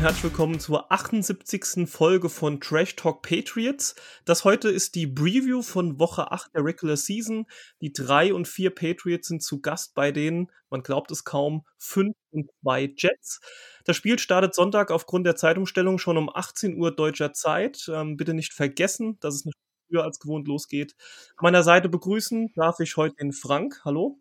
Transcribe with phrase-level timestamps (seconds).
[0.00, 1.86] und herzlich willkommen zur 78.
[1.86, 3.94] Folge von Trash Talk Patriots.
[4.24, 7.44] Das heute ist die Preview von Woche 8 der Regular Season.
[7.82, 12.16] Die 3 und 4 Patriots sind zu Gast bei denen, man glaubt es kaum, 5
[12.30, 13.42] und 2 Jets.
[13.84, 17.86] Das Spiel startet Sonntag aufgrund der Zeitumstellung schon um 18 Uhr deutscher Zeit.
[17.92, 19.52] Ähm, bitte nicht vergessen, dass es eine
[19.90, 20.94] früher als gewohnt losgeht.
[21.36, 23.82] An meiner Seite begrüßen darf ich heute den Frank.
[23.84, 24.18] Hallo.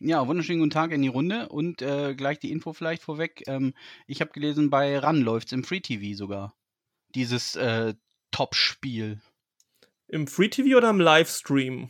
[0.00, 3.42] Ja, wunderschönen guten Tag in die Runde und äh, gleich die Info vielleicht vorweg.
[3.46, 3.72] Ähm,
[4.06, 6.54] ich habe gelesen, bei RAN läuft es im Free TV sogar.
[7.14, 7.94] Dieses äh,
[8.30, 9.22] Top-Spiel.
[10.08, 11.88] Im Free TV oder im Livestream?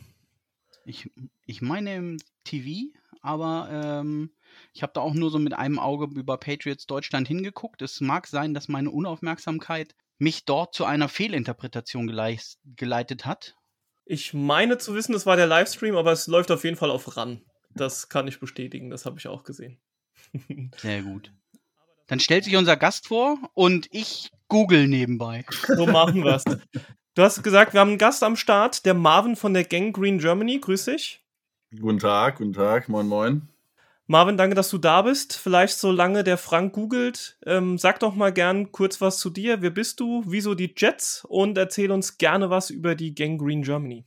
[0.85, 1.11] Ich,
[1.45, 4.31] ich meine im TV, aber ähm,
[4.73, 7.81] ich habe da auch nur so mit einem Auge über Patriots Deutschland hingeguckt.
[7.81, 13.57] Es mag sein, dass meine Unaufmerksamkeit mich dort zu einer Fehlinterpretation geleitet hat.
[14.05, 17.17] Ich meine zu wissen, es war der Livestream, aber es läuft auf jeden Fall auf
[17.17, 17.41] RAN.
[17.77, 19.79] Das kann ich bestätigen, das habe ich auch gesehen.
[20.77, 21.31] Sehr gut.
[22.07, 25.45] Dann stellt sich unser Gast vor und ich google nebenbei.
[25.67, 26.43] So machen wir es.
[27.15, 30.19] Du hast gesagt, wir haben einen Gast am Start, der Marvin von der Gang Green
[30.19, 30.59] Germany.
[30.59, 31.23] Grüß dich.
[31.77, 33.49] Guten Tag, guten Tag, moin moin.
[34.09, 35.35] Marvin, danke, dass du da bist.
[35.35, 39.61] Vielleicht solange der Frank googelt, ähm, sag doch mal gern kurz was zu dir.
[39.61, 40.23] Wer bist du?
[40.25, 41.25] Wieso die Jets?
[41.27, 44.05] Und erzähl uns gerne was über die Gang Green Germany.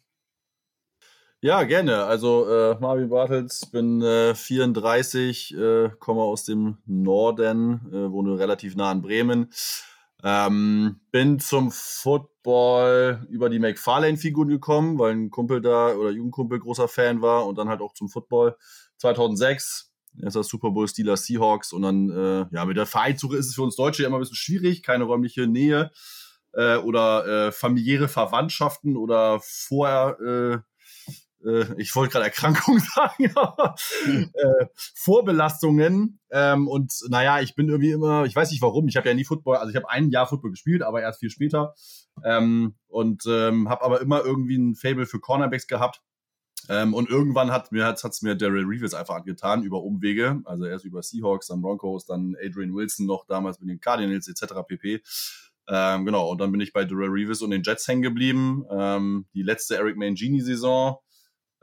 [1.42, 2.04] Ja, gerne.
[2.04, 8.76] Also äh, Marvin Bartels, bin äh, 34, äh, komme aus dem Norden, äh, wohne relativ
[8.76, 9.50] nah an Bremen.
[10.22, 16.88] Ähm, bin zum Football über die McFarlane-Figuren gekommen, weil ein Kumpel da oder Jugendkumpel großer
[16.88, 18.56] Fan war und dann halt auch zum Football
[18.98, 19.90] 2006.
[20.22, 23.62] Erster Super Bowl Steelers Seahawks und dann, äh, ja, mit der Vereinssuche ist es für
[23.62, 25.90] uns Deutsche immer ein bisschen schwierig, keine räumliche Nähe
[26.52, 30.69] äh, oder äh, familiäre Verwandtschaften oder vorher äh,
[31.78, 33.74] ich wollte gerade Erkrankung sagen, aber
[34.06, 36.20] äh, Vorbelastungen.
[36.30, 39.24] Ähm, und naja, ich bin irgendwie immer, ich weiß nicht warum, ich habe ja nie
[39.24, 41.74] Football, also ich habe ein Jahr Football gespielt, aber erst viel später.
[42.24, 46.02] Ähm, und ähm, habe aber immer irgendwie ein Fable für Cornerbacks gehabt.
[46.68, 50.84] Ähm, und irgendwann hat mir hat's mir Daryl Reeves einfach angetan über Umwege, also erst
[50.84, 54.54] über Seahawks, dann Broncos, dann Adrian Wilson noch damals mit den Cardinals etc.
[54.68, 55.02] pp.
[55.68, 58.64] Ähm, genau, und dann bin ich bei Daryl Reeves und den Jets hängen geblieben.
[58.70, 60.98] Ähm, die letzte Eric Mangini-Saison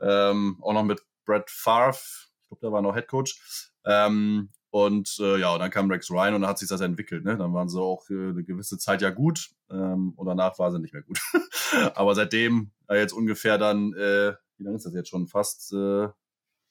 [0.00, 1.98] ähm, auch noch mit Brett Favre,
[2.40, 3.40] ich glaube, der war noch Head Coach.
[3.84, 7.24] Ähm, und äh, ja, und dann kam Rex Ryan und dann hat sich das entwickelt.
[7.24, 7.36] Ne?
[7.36, 10.78] Dann waren sie auch äh, eine gewisse Zeit ja gut ähm, und danach war sie
[10.78, 11.18] nicht mehr gut.
[11.94, 15.26] Aber seitdem, äh, jetzt ungefähr dann, äh, wie lange ist das jetzt schon?
[15.26, 16.08] Fast äh,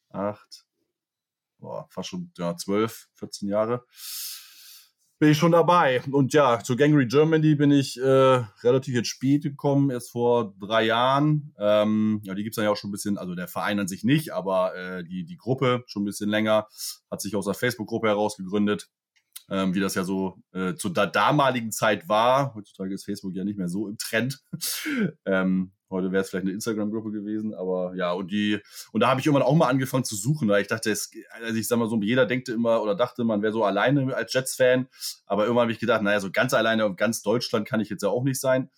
[0.10, 0.68] acht,
[1.58, 3.84] boah, fast schon ja, zwölf, 14 Jahre
[5.20, 6.02] bin ich schon dabei.
[6.12, 10.84] Und ja, zu Gangrene Germany bin ich äh, relativ jetzt spät gekommen, erst vor drei
[10.84, 11.54] Jahren.
[11.58, 14.04] Ähm, ja, die gibt's dann ja auch schon ein bisschen, also der Verein an sich
[14.04, 16.68] nicht, aber äh, die, die Gruppe schon ein bisschen länger,
[17.10, 18.90] hat sich aus der Facebook-Gruppe heraus gegründet.
[19.50, 22.54] Ähm, wie das ja so äh, zu der damaligen Zeit war.
[22.54, 24.44] Heutzutage ist Facebook ja nicht mehr so im Trend.
[25.26, 28.60] ähm, Heute wäre es vielleicht eine Instagram-Gruppe gewesen, aber ja, und die,
[28.92, 31.58] und da habe ich irgendwann auch mal angefangen zu suchen, weil ich dachte, es, also
[31.58, 34.88] ich sag mal so, jeder denkte immer oder dachte, man wäre so alleine als Jets-Fan,
[35.26, 38.04] aber irgendwann habe ich gedacht, naja, so ganz alleine auf ganz Deutschland kann ich jetzt
[38.04, 38.70] ja auch nicht sein.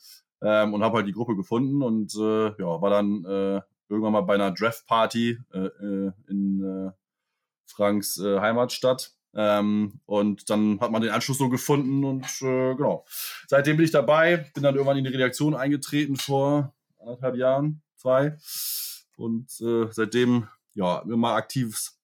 [0.42, 4.22] Ähm, und habe halt die Gruppe gefunden und äh, ja, war dann äh, irgendwann mal
[4.22, 6.92] bei einer Draft-Party äh, äh in äh,
[7.66, 9.14] Franks äh, Heimatstadt.
[9.36, 13.06] Ähm, und dann hat man den Anschluss so gefunden und äh, genau.
[13.48, 18.38] Seitdem bin ich dabei, bin dann irgendwann in die Redaktion eingetreten vor anderthalb Jahren, zwei.
[19.18, 22.00] Und äh, seitdem, ja, immer aktives,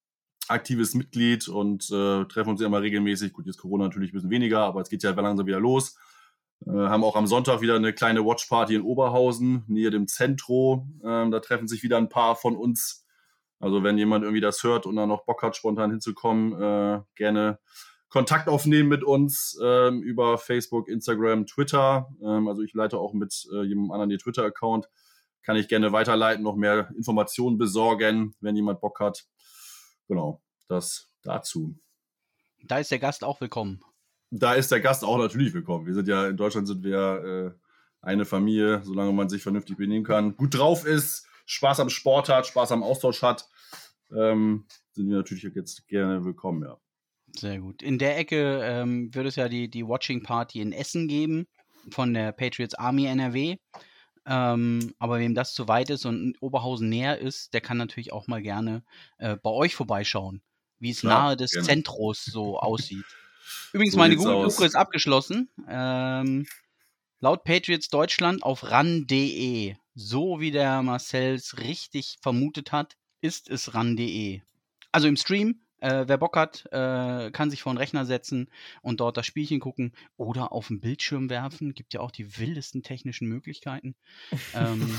[0.47, 3.33] aktives Mitglied und äh, treffen uns immer regelmäßig.
[3.33, 5.97] Gut, jetzt Corona natürlich ein bisschen weniger, aber es geht ja langsam wieder los.
[6.65, 10.87] Äh, haben auch am Sonntag wieder eine kleine Watchparty in Oberhausen, nähe dem Zentro.
[11.03, 13.05] Ähm, da treffen sich wieder ein paar von uns.
[13.59, 17.59] Also wenn jemand irgendwie das hört und dann noch Bock hat, spontan hinzukommen, äh, gerne
[18.15, 22.07] Kontakt aufnehmen mit uns ähm, über Facebook, Instagram, Twitter.
[22.23, 24.89] Ähm, also ich leite auch mit äh, jemandem anderen den Twitter-Account.
[25.43, 29.25] Kann ich gerne weiterleiten, noch mehr Informationen besorgen, wenn jemand Bock hat.
[30.07, 31.77] Genau, das dazu.
[32.63, 33.81] Da ist der Gast auch willkommen.
[34.31, 35.85] Da ist der Gast auch natürlich willkommen.
[35.85, 37.59] Wir sind ja, in Deutschland sind wir äh,
[38.01, 42.47] eine Familie, solange man sich vernünftig benehmen kann, gut drauf ist, Spaß am Sport hat,
[42.47, 43.49] Spaß am Austausch hat,
[44.15, 46.77] ähm, sind wir natürlich jetzt gerne willkommen, ja.
[47.37, 47.81] Sehr gut.
[47.81, 51.47] In der Ecke ähm, wird es ja die, die Watching Party in Essen geben
[51.91, 53.57] von der Patriots Army NRW.
[54.27, 58.27] Ähm, aber wem das zu weit ist und Oberhausen näher ist, der kann natürlich auch
[58.27, 58.83] mal gerne
[59.19, 60.41] äh, bei euch vorbeischauen,
[60.79, 61.67] wie es Klar, nahe des gerne.
[61.67, 63.05] Zentros so aussieht.
[63.71, 65.49] Übrigens, so meine Google-Suche ist abgeschlossen.
[65.69, 66.47] Ähm,
[67.19, 74.41] laut Patriots Deutschland auf ran.de, so wie der Marcells richtig vermutet hat, ist es ran.de.
[74.91, 78.49] Also im Stream Äh, wer Bock hat, äh, kann sich vor den Rechner setzen
[78.81, 81.75] und dort das Spielchen gucken oder auf den Bildschirm werfen.
[81.75, 83.95] Gibt ja auch die wildesten technischen Möglichkeiten.
[84.55, 84.89] ähm,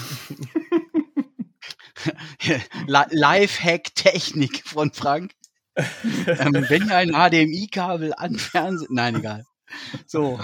[2.87, 5.33] Lifehack-Technik von Frank.
[5.75, 8.95] ähm, wenn ihr ein HDMI-Kabel an Fernsehen.
[8.95, 9.45] Nein, egal.
[10.07, 10.39] So.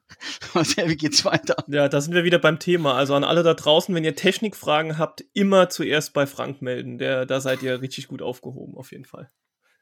[0.54, 1.56] Marcel, wie geht's weiter?
[1.66, 2.94] Ja, da sind wir wieder beim Thema.
[2.94, 6.98] Also an alle da draußen, wenn ihr Technikfragen habt, immer zuerst bei Frank melden.
[6.98, 9.30] Der, da seid ihr richtig gut aufgehoben, auf jeden Fall.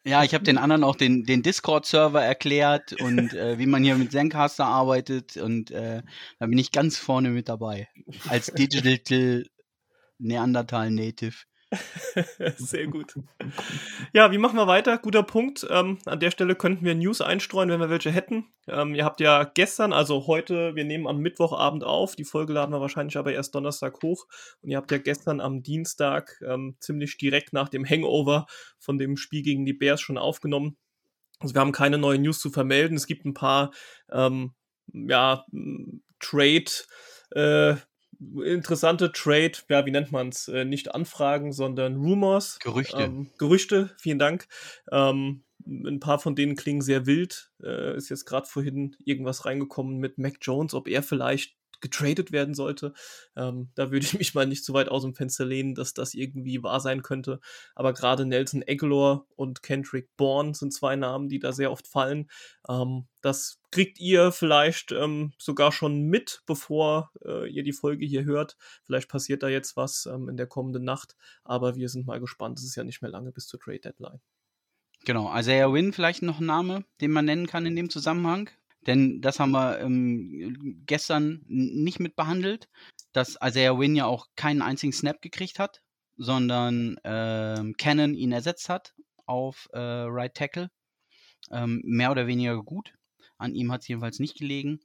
[0.07, 3.97] Ja, ich habe den anderen auch den, den Discord-Server erklärt und äh, wie man hier
[3.97, 6.03] mit Zencaster arbeitet und äh,
[6.39, 7.89] da bin ich ganz vorne mit dabei.
[8.29, 9.45] Als Digital
[10.19, 11.35] Neandertal Native.
[12.57, 13.15] Sehr gut.
[14.13, 14.99] Ja, wie machen wir weiter?
[14.99, 15.67] Guter Punkt.
[15.69, 18.47] Ähm, an der Stelle könnten wir News einstreuen, wenn wir welche hätten.
[18.69, 22.15] Ähm, ihr habt ja gestern, also heute, wir nehmen am Mittwochabend auf.
[22.15, 24.27] Die Folge laden wir wahrscheinlich aber erst Donnerstag hoch.
[24.63, 28.47] Und ihr habt ja gestern am Dienstag ähm, ziemlich direkt nach dem Hangover
[28.79, 30.77] von dem Spiel gegen die Bears schon aufgenommen.
[31.41, 32.97] Also wir haben keine neuen News zu vermelden.
[32.97, 33.73] Es gibt ein paar,
[34.11, 34.55] ähm,
[34.93, 35.45] ja,
[36.21, 36.71] Trade,
[37.33, 37.77] äh,
[38.45, 40.49] interessante Trade, ja, wie nennt man es?
[40.49, 42.59] Äh, nicht Anfragen, sondern Rumors.
[42.61, 42.99] Gerüchte.
[42.99, 44.47] Ähm, Gerüchte, vielen Dank.
[44.91, 47.51] Ähm, ein paar von denen klingen sehr wild.
[47.63, 52.55] Äh, ist jetzt gerade vorhin irgendwas reingekommen mit Mac Jones, ob er vielleicht getradet werden
[52.55, 52.93] sollte.
[53.37, 56.15] Ähm, da würde ich mich mal nicht zu weit aus dem Fenster lehnen, dass das
[56.15, 57.41] irgendwie wahr sein könnte.
[57.75, 62.31] Aber gerade Nelson Aguilar und Kendrick Bourne sind zwei Namen, die da sehr oft fallen.
[62.69, 68.25] Ähm, das kriegt ihr vielleicht ähm, sogar schon mit, bevor äh, ihr die Folge hier
[68.25, 68.57] hört.
[68.85, 71.17] Vielleicht passiert da jetzt was ähm, in der kommenden Nacht.
[71.45, 72.59] Aber wir sind mal gespannt.
[72.59, 74.21] Es ist ja nicht mehr lange bis zur Trade Deadline.
[75.05, 78.51] Genau, Isaiah Wynn vielleicht noch ein Name, den man nennen kann in dem Zusammenhang.
[78.87, 82.69] Denn das haben wir ähm, gestern nicht mit behandelt,
[83.13, 85.83] dass Isaiah Wynn ja auch keinen einzigen Snap gekriegt hat,
[86.17, 88.95] sondern ähm, Cannon ihn ersetzt hat
[89.27, 90.71] auf äh, Right Tackle.
[91.51, 92.93] Ähm, mehr oder weniger gut.
[93.39, 94.81] An ihm hat es jedenfalls nicht gelegen.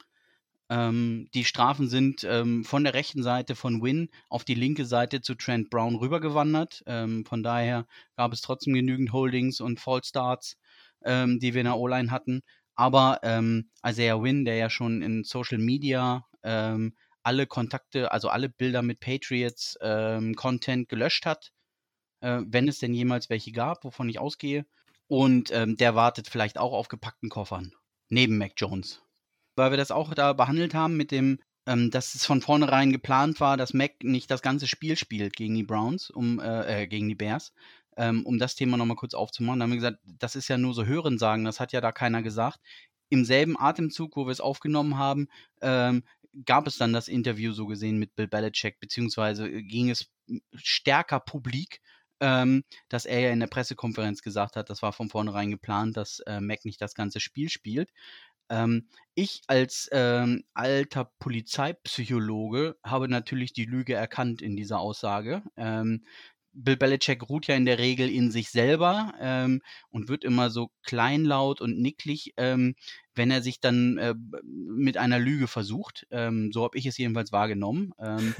[0.69, 5.21] Ähm, die Strafen sind ähm, von der rechten Seite von Wynn auf die linke Seite
[5.21, 6.83] zu Trent Brown rübergewandert.
[6.86, 10.57] Ähm, von daher gab es trotzdem genügend Holdings und Fallstarts,
[11.03, 12.42] ähm, die wir in der O-Line hatten.
[12.81, 18.49] Aber ähm, Isaiah Wynn, der ja schon in Social Media ähm, alle Kontakte, also alle
[18.49, 21.51] Bilder mit Patriots ähm, Content gelöscht hat,
[22.21, 24.65] äh, wenn es denn jemals welche gab, wovon ich ausgehe.
[25.05, 27.71] Und ähm, der wartet vielleicht auch auf gepackten Koffern,
[28.09, 29.03] neben Mac Jones.
[29.55, 31.37] Weil wir das auch da behandelt haben mit dem,
[31.67, 35.53] ähm, dass es von vornherein geplant war, dass Mac nicht das ganze Spiel spielt gegen
[35.53, 37.53] die Browns, um, äh, äh gegen die Bears,
[37.97, 39.59] ähm, um das Thema nochmal kurz aufzumachen.
[39.59, 42.21] Da haben wir gesagt, das ist ja nur so Hörensagen, das hat ja da keiner
[42.21, 42.59] gesagt.
[43.09, 45.27] Im selben Atemzug, wo wir es aufgenommen haben,
[45.61, 46.03] ähm,
[46.45, 50.09] gab es dann das Interview so gesehen mit Bill Belichick, beziehungsweise äh, ging es
[50.55, 51.81] stärker publik,
[52.19, 56.19] ähm, dass er ja in der Pressekonferenz gesagt hat, das war von vornherein geplant, dass
[56.21, 57.89] äh, Mac nicht das ganze Spiel spielt.
[58.49, 65.41] Ähm, ich als ähm, alter Polizeipsychologe habe natürlich die Lüge erkannt in dieser Aussage.
[65.57, 66.05] Ähm,
[66.53, 70.71] Bill Belichick ruht ja in der Regel in sich selber ähm, und wird immer so
[70.83, 72.75] kleinlaut und nicklig, ähm,
[73.15, 76.07] wenn er sich dann äh, mit einer Lüge versucht.
[76.12, 77.93] Ähm, so habe ich es jedenfalls wahrgenommen.
[78.00, 78.36] Ähm,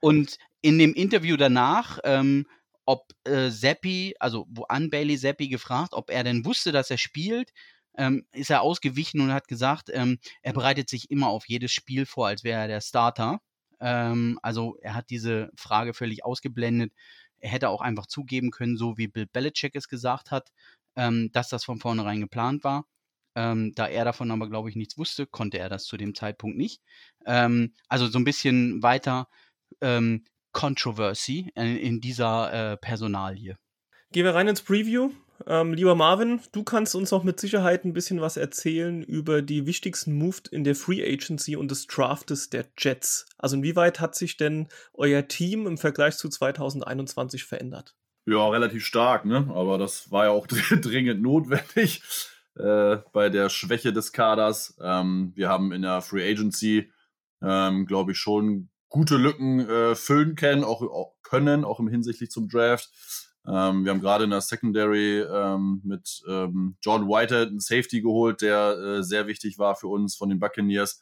[0.00, 2.46] und in dem Interview danach, ähm,
[2.84, 6.98] ob äh, Seppi, also wo an Bailey Seppi gefragt, ob er denn wusste, dass er
[6.98, 7.52] spielt,
[7.98, 12.26] ähm, ist er ausgewichen und hat gesagt, er bereitet sich immer auf jedes Spiel vor,
[12.26, 13.40] als wäre er der Starter.
[13.78, 16.92] also er hat diese Frage völlig ausgeblendet
[17.40, 20.52] er hätte auch einfach zugeben können, so wie Bill Belichick es gesagt hat,
[20.96, 22.86] ähm, dass das von vornherein geplant war.
[23.34, 26.56] Ähm, da er davon aber, glaube ich, nichts wusste, konnte er das zu dem Zeitpunkt
[26.56, 26.80] nicht.
[27.26, 29.28] Ähm, also so ein bisschen weiter
[29.82, 33.56] ähm, Controversy in, in dieser äh, Personalie.
[34.12, 35.10] Gehen wir rein ins Preview.
[35.46, 39.66] Ähm, lieber Marvin, du kannst uns noch mit Sicherheit ein bisschen was erzählen über die
[39.66, 43.26] wichtigsten Moves in der Free Agency und des Draftes der Jets.
[43.36, 47.94] Also inwieweit hat sich denn euer Team im Vergleich zu 2021 verändert?
[48.24, 49.48] Ja, relativ stark, ne?
[49.54, 52.02] Aber das war ja auch dringend notwendig
[52.56, 54.76] äh, bei der Schwäche des Kaders.
[54.80, 56.90] Ähm, wir haben in der Free Agency,
[57.42, 62.30] ähm, glaube ich, schon gute Lücken äh, füllen können, auch, auch können, auch im hinsichtlich
[62.30, 62.90] zum Draft.
[63.48, 68.42] Ähm, wir haben gerade in der Secondary ähm, mit ähm, John Whitehead einen Safety geholt,
[68.42, 71.00] der äh, sehr wichtig war für uns von den Buccaneers,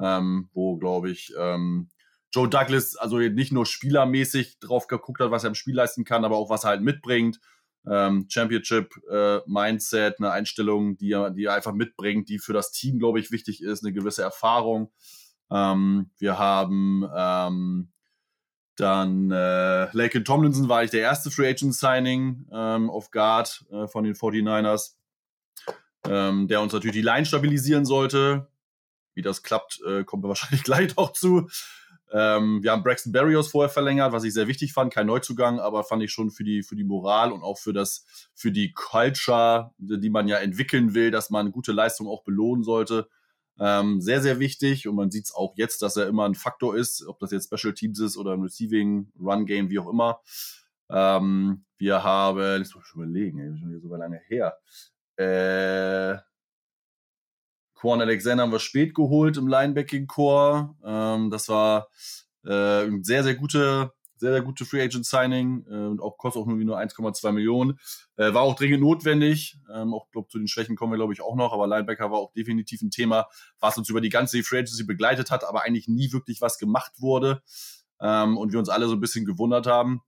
[0.00, 1.90] ähm, wo, glaube ich, ähm,
[2.32, 6.24] Joe Douglas also nicht nur spielermäßig drauf geguckt hat, was er im Spiel leisten kann,
[6.24, 7.38] aber auch was er halt mitbringt.
[7.88, 12.98] Ähm, Championship äh, eine Einstellung, die er, die er einfach mitbringt, die für das Team,
[12.98, 14.90] glaube ich, wichtig ist, eine gewisse Erfahrung.
[15.50, 17.04] wir haben
[18.76, 23.86] Dann äh, Laken Tomlinson war eigentlich der erste Free Agent Signing ähm, auf Guard äh,
[23.86, 24.94] von den 49ers,
[26.08, 28.48] ähm, der uns natürlich die Line stabilisieren sollte.
[29.14, 31.48] Wie das klappt, äh, kommen wir wahrscheinlich gleich noch zu.
[32.12, 34.92] Ähm, wir haben Braxton Berrios vorher verlängert, was ich sehr wichtig fand.
[34.92, 38.04] Kein Neuzugang, aber fand ich schon für die, für die Moral und auch für das,
[38.34, 43.08] für die Culture, die man ja entwickeln will, dass man gute Leistung auch belohnen sollte.
[43.58, 46.76] Ähm, sehr, sehr wichtig und man sieht es auch jetzt, dass er immer ein Faktor
[46.76, 50.20] ist, ob das jetzt Special Teams ist oder ein Receiving, Run Game, wie auch immer.
[50.90, 54.58] Ähm, wir haben, das muss ich schon überlegen, ey, schon wieder so lange her.
[55.16, 56.18] Äh,
[57.74, 60.74] Quan Alexander haben wir spät geholt im Linebacking-Core.
[60.84, 61.88] Ähm, das war
[62.44, 66.42] äh, ein sehr, sehr gute sehr, sehr gute Free Agent Signing äh, und auch kostet
[66.42, 67.78] auch nur, nur 1,2 Millionen.
[68.16, 69.58] Äh, war auch dringend notwendig.
[69.72, 72.18] Ähm, auch glaub, zu den Schwächen kommen wir, glaube ich, auch noch, aber Linebacker war
[72.18, 73.26] auch definitiv ein Thema,
[73.60, 76.92] was uns über die ganze Free Agency begleitet hat, aber eigentlich nie wirklich was gemacht
[76.98, 77.42] wurde.
[78.00, 80.02] Ähm, und wir uns alle so ein bisschen gewundert haben.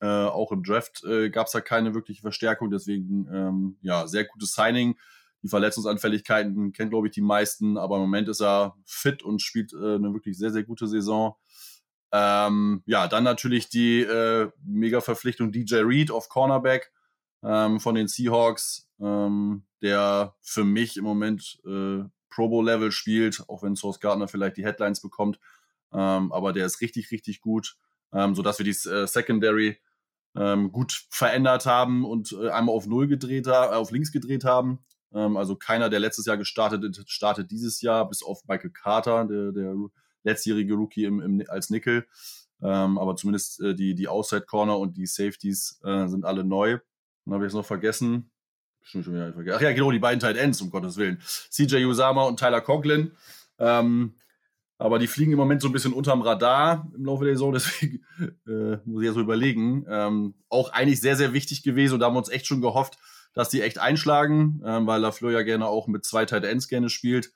[0.00, 4.24] Äh, auch im Draft äh, gab es da keine wirkliche Verstärkung, deswegen ähm, ja, sehr
[4.24, 4.96] gutes Signing.
[5.42, 9.72] Die Verletzungsanfälligkeiten kennt, glaube ich, die meisten, aber im Moment ist er fit und spielt
[9.72, 11.36] äh, eine wirklich sehr, sehr gute Saison.
[12.12, 16.92] Ähm, ja, dann natürlich die äh, Mega-Verpflichtung DJ Reed auf Cornerback
[17.42, 23.62] ähm, von den Seahawks, ähm, der für mich im Moment äh, Pro Bowl-Level spielt, auch
[23.62, 25.38] wenn Source Gardner vielleicht die Headlines bekommt.
[25.92, 27.76] Ähm, aber der ist richtig, richtig gut,
[28.12, 29.78] ähm, sodass wir die äh, Secondary
[30.34, 34.80] ähm, gut verändert haben und äh, einmal auf Null gedreht haben, auf links gedreht haben.
[35.14, 39.26] Ähm, also keiner, der letztes Jahr gestartet ist, startet dieses Jahr, bis auf Michael Carter,
[39.26, 39.74] der, der
[40.24, 42.06] letztjährige Rookie im, im, als Nickel.
[42.62, 46.78] Ähm, aber zumindest äh, die, die Outside Corner und die Safeties äh, sind alle neu.
[47.24, 48.30] Dann habe ich es noch vergessen.
[48.82, 49.56] Schon wieder vergessen.
[49.58, 51.18] Ach ja, genau, die beiden Tight Ends, um Gottes Willen.
[51.20, 53.12] CJ Usama und Tyler Conklin.
[53.58, 54.14] Ähm,
[54.78, 58.04] aber die fliegen im Moment so ein bisschen unterm Radar im Laufe der Saison, deswegen
[58.48, 59.86] äh, muss ich ja so überlegen.
[59.88, 62.98] Ähm, auch eigentlich sehr, sehr wichtig gewesen und da haben wir uns echt schon gehofft,
[63.32, 66.90] dass die echt einschlagen, ähm, weil LaFleur ja gerne auch mit zwei Tight Ends gerne
[66.90, 67.32] spielt.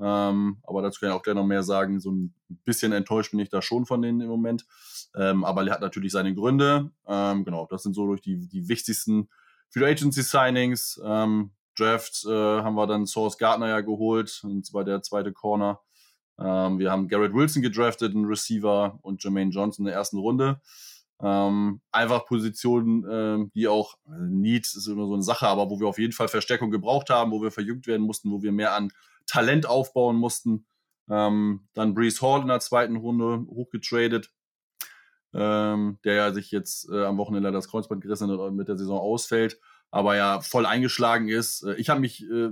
[0.00, 2.00] Ähm, aber dazu kann ich auch gleich noch mehr sagen.
[2.00, 4.66] So ein bisschen enttäuscht bin ich da schon von denen im Moment.
[5.14, 6.90] Ähm, aber er hat natürlich seine Gründe.
[7.06, 9.28] Ähm, genau, das sind so durch die, die wichtigsten
[9.68, 11.00] Free Agency Signings.
[11.04, 15.80] Ähm, Draft äh, haben wir dann Source Gardner ja geholt, und zwar der zweite Corner.
[16.38, 20.60] Ähm, wir haben Garrett Wilson gedraftet, einen Receiver und Jermaine Johnson in der ersten Runde.
[21.22, 25.78] Ähm, einfach Positionen, ähm, die auch, äh, Need ist immer so eine Sache, aber wo
[25.78, 28.74] wir auf jeden Fall Verstärkung gebraucht haben, wo wir verjüngt werden mussten, wo wir mehr
[28.74, 28.90] an
[29.30, 30.66] Talent aufbauen mussten.
[31.08, 34.32] Ähm, dann Brees Hall in der zweiten Runde hochgetradet,
[35.34, 38.68] ähm, der ja sich jetzt äh, am Wochenende leider das Kreuzband gerissen hat und mit
[38.68, 39.58] der Saison ausfällt,
[39.90, 41.64] aber ja voll eingeschlagen ist.
[41.64, 42.50] Äh, ich habe mich äh,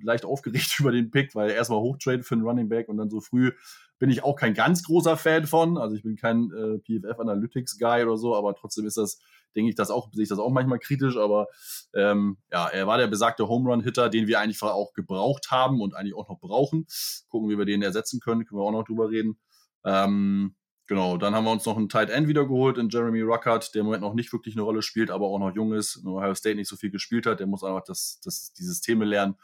[0.00, 3.20] leicht aufgeregt über den Pick, weil erstmal hochtrade für einen Running Back und dann so
[3.20, 3.52] früh
[3.98, 5.78] bin ich auch kein ganz großer Fan von.
[5.78, 9.18] Also ich bin kein äh, PFF Analytics Guy oder so, aber trotzdem ist das
[9.56, 11.48] denke ich das auch, sehe ich das auch manchmal kritisch, aber
[11.94, 15.80] ähm, ja, er war der besagte Home Run Hitter, den wir eigentlich auch gebraucht haben
[15.80, 16.86] und eigentlich auch noch brauchen.
[17.28, 19.38] Gucken, wie wir den ersetzen können, können wir auch noch drüber reden.
[19.84, 20.54] Ähm,
[20.86, 23.86] genau, dann haben wir uns noch einen Tight End wiedergeholt in Jeremy Ruckert, der im
[23.86, 26.56] Moment noch nicht wirklich eine Rolle spielt, aber auch noch jung ist, in Ohio State
[26.56, 27.40] nicht so viel gespielt hat.
[27.40, 29.36] Der muss einfach das, das, die Systeme lernen.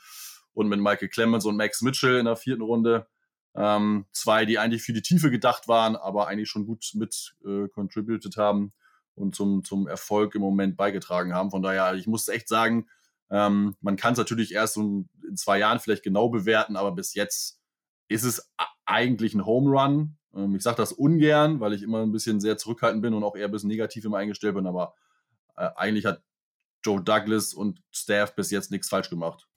[0.55, 3.07] Und mit Michael Clemens und Max Mitchell in der vierten Runde.
[3.55, 7.69] Ähm, zwei, die eigentlich für die Tiefe gedacht waren, aber eigentlich schon gut mit äh,
[7.69, 8.73] contributed haben
[9.15, 11.51] und zum, zum Erfolg im Moment beigetragen haben.
[11.51, 12.89] Von daher, ich muss echt sagen,
[13.31, 17.61] ähm, man kann es natürlich erst in zwei Jahren vielleicht genau bewerten, aber bis jetzt
[18.09, 18.51] ist es
[18.85, 20.17] eigentlich ein Home Run.
[20.35, 23.37] Ähm, ich sage das ungern, weil ich immer ein bisschen sehr zurückhaltend bin und auch
[23.37, 24.95] eher ein bisschen negativ immer eingestellt bin, aber
[25.57, 26.23] äh, eigentlich hat
[26.85, 29.49] Joe Douglas und Staff bis jetzt nichts falsch gemacht.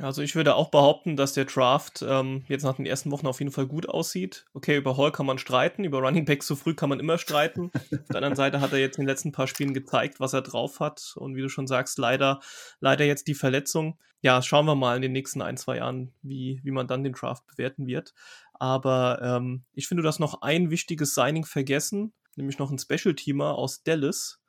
[0.00, 3.40] Also ich würde auch behaupten, dass der Draft ähm, jetzt nach den ersten Wochen auf
[3.40, 4.44] jeden Fall gut aussieht.
[4.54, 7.70] Okay, über Hall kann man streiten, über Running Back so früh kann man immer streiten.
[7.74, 10.42] auf der anderen Seite hat er jetzt in den letzten paar Spielen gezeigt, was er
[10.42, 11.14] drauf hat.
[11.16, 12.40] Und wie du schon sagst, leider,
[12.80, 13.98] leider jetzt die Verletzung.
[14.20, 17.12] Ja, schauen wir mal in den nächsten ein, zwei Jahren, wie, wie man dann den
[17.12, 18.14] Draft bewerten wird.
[18.54, 23.54] Aber ähm, ich finde, du hast noch ein wichtiges Signing vergessen, nämlich noch ein Special-Teamer
[23.54, 24.40] aus Dallas,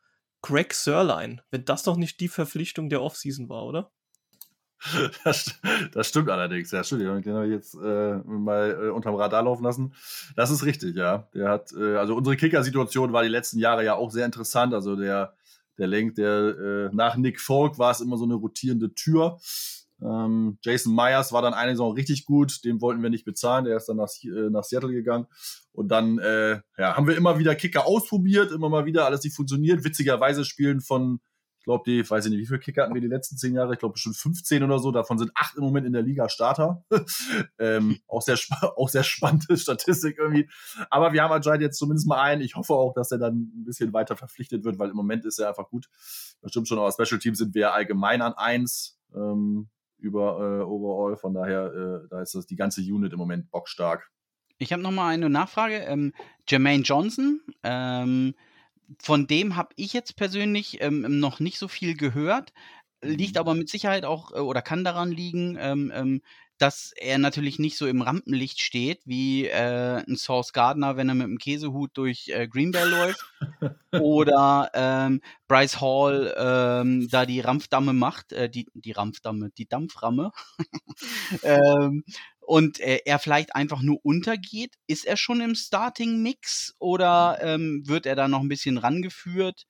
[0.42, 1.42] Greg Sörlein.
[1.52, 3.92] Wenn das doch nicht die Verpflichtung der Offseason war, oder?
[5.24, 5.60] Das,
[5.92, 7.02] das, stimmt allerdings, ja, stimmt.
[7.26, 9.94] Den habe ich jetzt äh, mal äh, unterm Radar laufen lassen.
[10.36, 11.28] Das ist richtig, ja.
[11.34, 14.74] Der hat, äh, also unsere Kicker-Situation war die letzten Jahre ja auch sehr interessant.
[14.74, 15.34] Also der,
[15.78, 19.40] der Lenk, der äh, nach Nick Folk war es immer so eine rotierende Tür.
[20.02, 23.76] Ähm, Jason Myers war dann eine Saison richtig gut, den wollten wir nicht bezahlen, der
[23.78, 25.28] ist dann nach, äh, nach Seattle gegangen.
[25.74, 29.36] Und dann äh, ja, haben wir immer wieder Kicker ausprobiert, immer mal wieder alles nicht
[29.36, 29.84] funktioniert.
[29.84, 31.20] Witzigerweise spielen von
[31.60, 33.74] Ich glaube, die, weiß ich nicht, wie viele Kicker hatten wir die letzten zehn Jahre?
[33.74, 34.92] Ich glaube, bestimmt 15 oder so.
[34.92, 36.86] Davon sind acht im Moment in der Liga Starter.
[37.60, 38.38] ähm, auch, sehr,
[38.78, 40.50] auch sehr spannende Statistik irgendwie.
[40.90, 42.42] Aber wir haben anscheinend jetzt zumindest mal einen.
[42.42, 45.38] Ich hoffe auch, dass er dann ein bisschen weiter verpflichtet wird, weil im Moment ist
[45.38, 45.90] er einfach gut.
[46.42, 51.18] Das stimmt schon, aber Special Teams sind wir allgemein an eins ähm, über äh, Overall.
[51.18, 54.10] Von daher, äh, da ist das die ganze Unit im Moment bockstark.
[54.60, 55.76] Ich habe noch mal eine Nachfrage.
[55.76, 56.14] Ähm,
[56.48, 58.34] Jermaine Johnson, ähm,
[59.02, 62.54] von dem habe ich jetzt persönlich ähm, noch nicht so viel gehört.
[63.02, 63.40] Liegt mhm.
[63.40, 66.22] aber mit Sicherheit auch äh, oder kann daran liegen, ähm, ähm,
[66.60, 71.16] dass er natürlich nicht so im Rampenlicht steht wie äh, ein Source Gardner, wenn er
[71.16, 73.26] mit dem Käsehut durch äh, Green Bay läuft.
[73.92, 80.32] oder ähm, Bryce Hall ähm, da die Rampfdamme macht, äh, die, die Rampfdamme, die Dampframme.
[81.44, 82.04] ähm,
[82.42, 84.76] und äh, er vielleicht einfach nur untergeht.
[84.88, 89.66] Ist er schon im Starting-Mix oder ähm, wird er da noch ein bisschen rangeführt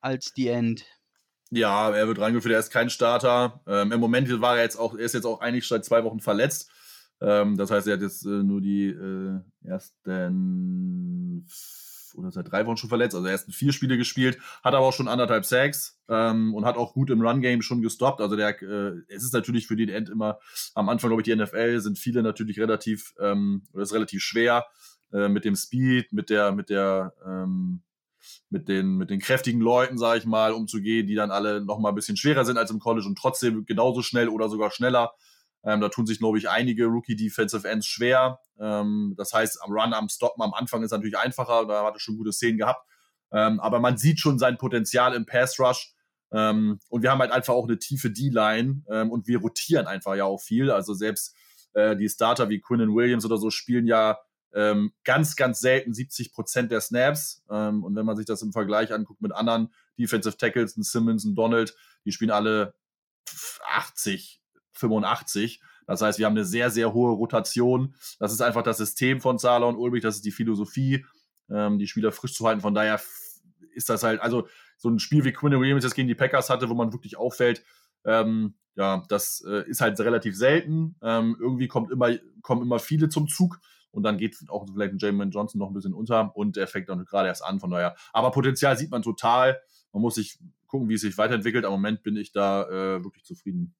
[0.00, 0.84] als die End?
[1.54, 3.60] Ja, er wird rangeführt, er ist kein Starter.
[3.68, 6.18] Ähm, Im Moment war er jetzt auch, er ist jetzt auch eigentlich seit zwei Wochen
[6.18, 6.68] verletzt.
[7.20, 11.46] Ähm, das heißt, er hat jetzt äh, nur die äh, ersten
[12.16, 15.06] oder seit drei Wochen schon verletzt, also ersten vier Spiele gespielt, hat aber auch schon
[15.06, 18.20] anderthalb Sacks ähm, und hat auch gut im Run-Game schon gestoppt.
[18.20, 20.40] Also der, äh, es ist natürlich für den End immer
[20.74, 24.66] am Anfang, glaube ich, die NFL sind viele natürlich relativ, ähm, oder ist relativ schwer
[25.12, 27.82] äh, mit dem Speed, mit der, mit der, ähm,
[28.50, 31.90] mit den, mit den kräftigen Leuten, sage ich mal, umzugehen, die dann alle noch mal
[31.90, 35.12] ein bisschen schwerer sind als im College und trotzdem genauso schnell oder sogar schneller.
[35.64, 38.38] Ähm, da tun sich, glaube ich, einige Rookie-Defensive Ends schwer.
[38.60, 41.66] Ähm, das heißt, am Run, am Stoppen am Anfang ist natürlich einfacher.
[41.66, 42.86] Da hat er schon gute Szenen gehabt.
[43.32, 45.94] Ähm, aber man sieht schon sein Potenzial im Pass-Rush.
[46.32, 50.14] Ähm, und wir haben halt einfach auch eine tiefe D-Line ähm, und wir rotieren einfach
[50.14, 50.70] ja auch viel.
[50.70, 51.34] Also selbst
[51.72, 54.18] äh, die Starter wie Quinnen Williams oder so spielen ja
[54.54, 57.42] ähm, ganz, ganz selten 70 Prozent der Snaps.
[57.50, 61.24] Ähm, und wenn man sich das im Vergleich anguckt mit anderen Defensive Tackles, ein Simmons,
[61.24, 62.74] ein Donald, die spielen alle
[63.68, 64.40] 80,
[64.72, 65.60] 85.
[65.86, 67.94] Das heißt, wir haben eine sehr, sehr hohe Rotation.
[68.18, 71.04] Das ist einfach das System von Zahler und Ulrich, das ist die Philosophie,
[71.50, 72.60] ähm, die Spieler frisch zu halten.
[72.60, 73.00] Von daher
[73.72, 76.68] ist das halt, also so ein Spiel wie Quinn Williams jetzt gegen die Packers hatte,
[76.68, 77.64] wo man wirklich auffällt,
[78.04, 80.96] ähm, ja, das äh, ist halt relativ selten.
[81.02, 83.60] Ähm, irgendwie kommt immer, kommen immer viele zum Zug
[83.94, 86.88] und dann geht auch vielleicht ein Jamin Johnson noch ein bisschen unter und der fängt
[86.88, 87.96] dann gerade erst an, von daher.
[88.12, 89.60] Aber Potenzial sieht man total.
[89.92, 91.64] Man muss sich gucken, wie es sich weiterentwickelt.
[91.64, 93.74] Am Moment bin ich da äh, wirklich zufrieden.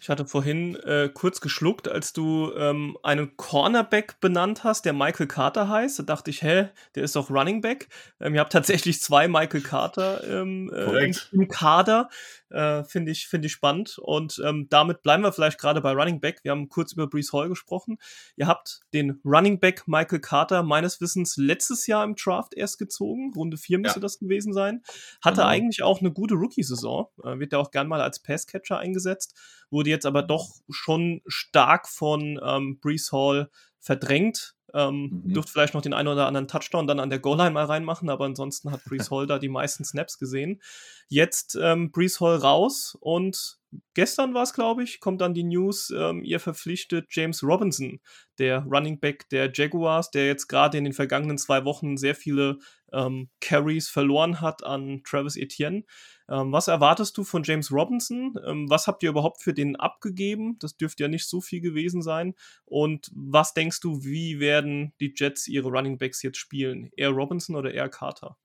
[0.00, 5.26] Ich hatte vorhin äh, kurz geschluckt, als du ähm, einen Cornerback benannt hast, der Michael
[5.26, 5.98] Carter heißt.
[5.98, 7.88] Da dachte ich, hä, der ist doch Running Back.
[8.20, 12.08] Ähm, ihr habt tatsächlich zwei Michael Carter ähm, äh, im, im, Kader.
[12.50, 13.98] Äh, Finde ich, find ich spannend.
[13.98, 16.40] Und ähm, damit bleiben wir vielleicht gerade bei Running Back.
[16.42, 17.98] Wir haben kurz über Brees Hall gesprochen.
[18.36, 23.32] Ihr habt den Running Back Michael Carter meines Wissens letztes Jahr im Draft erst gezogen.
[23.34, 24.02] Runde 4 müsste ja.
[24.02, 24.82] das gewesen sein.
[25.22, 25.48] Hatte genau.
[25.48, 27.08] eigentlich auch eine gute Rookie-Saison.
[27.22, 29.36] Äh, wird ja auch gern mal als Passcatcher eingesetzt.
[29.80, 34.54] Wurde jetzt aber doch schon stark von ähm, Brees Hall verdrängt.
[34.74, 35.32] Ähm, mhm.
[35.32, 38.26] Dürfte vielleicht noch den einen oder anderen Touchdown dann an der Goal-Line mal reinmachen, aber
[38.26, 40.60] ansonsten hat Brees Hall da die meisten Snaps gesehen.
[41.08, 43.58] Jetzt ähm, Brees Hall raus und
[43.94, 48.00] gestern war es, glaube ich, kommt dann die News, ähm, ihr verpflichtet James Robinson,
[48.38, 52.58] der Running Back der Jaguars, der jetzt gerade in den vergangenen zwei Wochen sehr viele
[52.92, 55.84] ähm, Carries verloren hat an Travis Etienne.
[56.30, 58.38] Ähm, was erwartest du von James Robinson?
[58.46, 60.56] Ähm, was habt ihr überhaupt für den abgegeben?
[60.60, 62.34] Das dürfte ja nicht so viel gewesen sein.
[62.64, 66.90] Und was denkst du, wie werden die Jets ihre Running Backs jetzt spielen?
[66.96, 68.36] Eher Robinson oder eher Carter?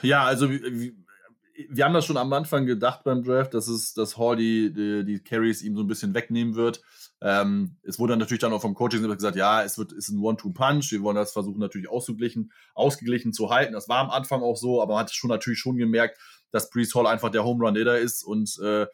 [0.00, 4.36] Ja, also wir haben das schon am Anfang gedacht beim Draft, dass es, dass Hall
[4.36, 6.80] die, die, die Carries ihm so ein bisschen wegnehmen wird.
[7.20, 10.92] Ähm, es wurde natürlich dann auch vom Coaching gesagt, ja, es wird, ist ein One-Two-Punch.
[10.92, 13.72] Wir wollen das versuchen natürlich ausgeglichen, ausgeglichen zu halten.
[13.72, 16.18] Das war am Anfang auch so, aber man hat schon natürlich schon gemerkt,
[16.50, 18.86] dass Priest Hall einfach der Home Run Leader ist und äh,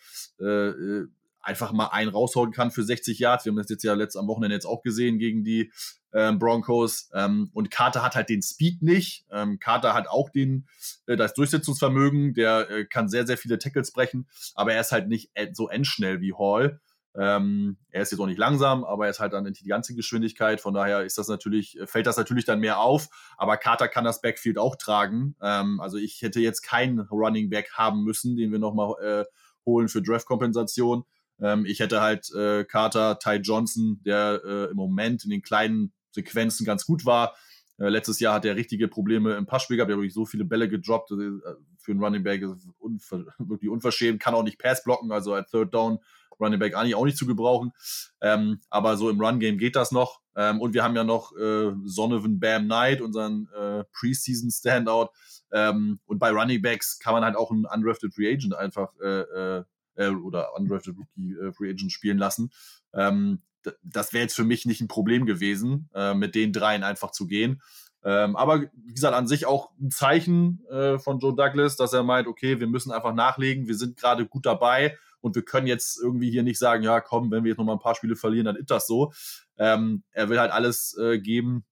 [0.43, 1.07] äh,
[1.41, 3.45] einfach mal einen raushauen kann für 60 Yards.
[3.45, 5.71] Wir haben das jetzt ja letzt am Wochenende jetzt auch gesehen gegen die
[6.15, 7.11] ähm, Broncos.
[7.13, 9.27] Ähm, und Carter hat halt den Speed nicht.
[9.31, 10.67] Ähm, Carter hat auch den,
[11.07, 12.35] äh, das Durchsetzungsvermögen.
[12.35, 16.21] Der äh, kann sehr, sehr viele Tackles brechen, aber er ist halt nicht so endschnell
[16.21, 16.81] wie Hall.
[17.17, 20.61] Ähm, er ist jetzt auch nicht langsam, aber er ist halt dann die ganze Geschwindigkeit.
[20.61, 23.09] Von daher ist das natürlich, fällt das natürlich dann mehr auf.
[23.37, 25.37] Aber Carter kann das Backfield auch tragen.
[25.41, 29.25] Ähm, also ich hätte jetzt keinen Running Back haben müssen, den wir nochmal äh,
[29.65, 31.05] holen für Draft-Kompensation.
[31.41, 35.93] Ähm, ich hätte halt äh, Carter, Ty Johnson, der äh, im Moment in den kleinen
[36.11, 37.35] Sequenzen ganz gut war.
[37.79, 39.91] Äh, letztes Jahr hat er richtige Probleme im Passspiel gehabt.
[39.91, 41.11] Er hat wirklich so viele Bälle gedroppt.
[41.13, 41.31] Äh,
[41.79, 44.21] für einen Running Back ist unver wirklich unverschämt.
[44.21, 45.13] Kann auch nicht Pass blocken.
[45.13, 45.99] Also ein Third Down
[46.41, 47.73] Running Back eigentlich auch nicht zu gebrauchen.
[48.21, 50.21] Ähm, aber so im Run-Game geht das noch.
[50.37, 55.09] Ähm, und wir haben ja noch äh, Sonovan Bam Knight, unseren äh, Preseason Standout.
[55.53, 59.21] Ähm, und bei Running Backs kann man halt auch einen undrafted Free Agent einfach äh,
[59.21, 59.65] äh,
[59.97, 62.51] äh oder undrafted Rookie äh, Free Agent spielen lassen.
[62.93, 63.43] Ähm,
[63.83, 67.27] das wäre jetzt für mich nicht ein Problem gewesen, äh, mit den dreien einfach zu
[67.27, 67.63] gehen.
[68.03, 72.03] Ähm, aber wie gesagt, an sich auch ein Zeichen äh, von Joe Douglas, dass er
[72.03, 75.99] meint, okay, wir müssen einfach nachlegen, wir sind gerade gut dabei und wir können jetzt
[75.99, 78.45] irgendwie hier nicht sagen, ja, komm, wenn wir jetzt noch mal ein paar Spiele verlieren,
[78.45, 79.11] dann ist das so.
[79.57, 81.65] Ähm, er will halt alles äh, geben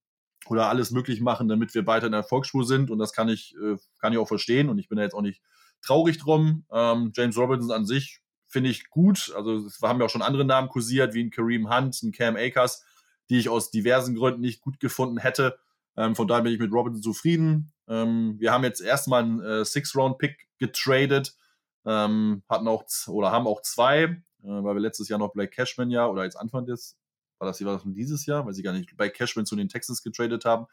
[0.46, 3.54] oder alles möglich machen, damit wir weiter in der Erfolgsspur sind und das kann ich,
[3.62, 5.42] äh, kann ich auch verstehen und ich bin da jetzt auch nicht
[5.82, 6.64] traurig drum.
[6.72, 10.46] Ähm, James Robinson an sich finde ich gut, also wir haben ja auch schon andere
[10.46, 12.82] Namen kursiert, wie ein Kareem Hunt, ein Cam Akers,
[13.28, 15.58] die ich aus diversen Gründen nicht gut gefunden hätte.
[15.98, 17.72] Ähm, von daher bin ich mit Robinson zufrieden.
[17.86, 21.36] Ähm, wir haben jetzt erstmal einen äh, Six-Round-Pick getradet,
[21.84, 25.90] ähm, hatten auch oder haben auch zwei, äh, weil wir letztes Jahr noch Blake Cashman
[25.90, 26.98] ja oder jetzt Anfang des
[27.42, 30.02] war das was von dieses Jahr, weil sie gar nicht bei Cashman zu den Texans
[30.02, 30.66] getradet haben.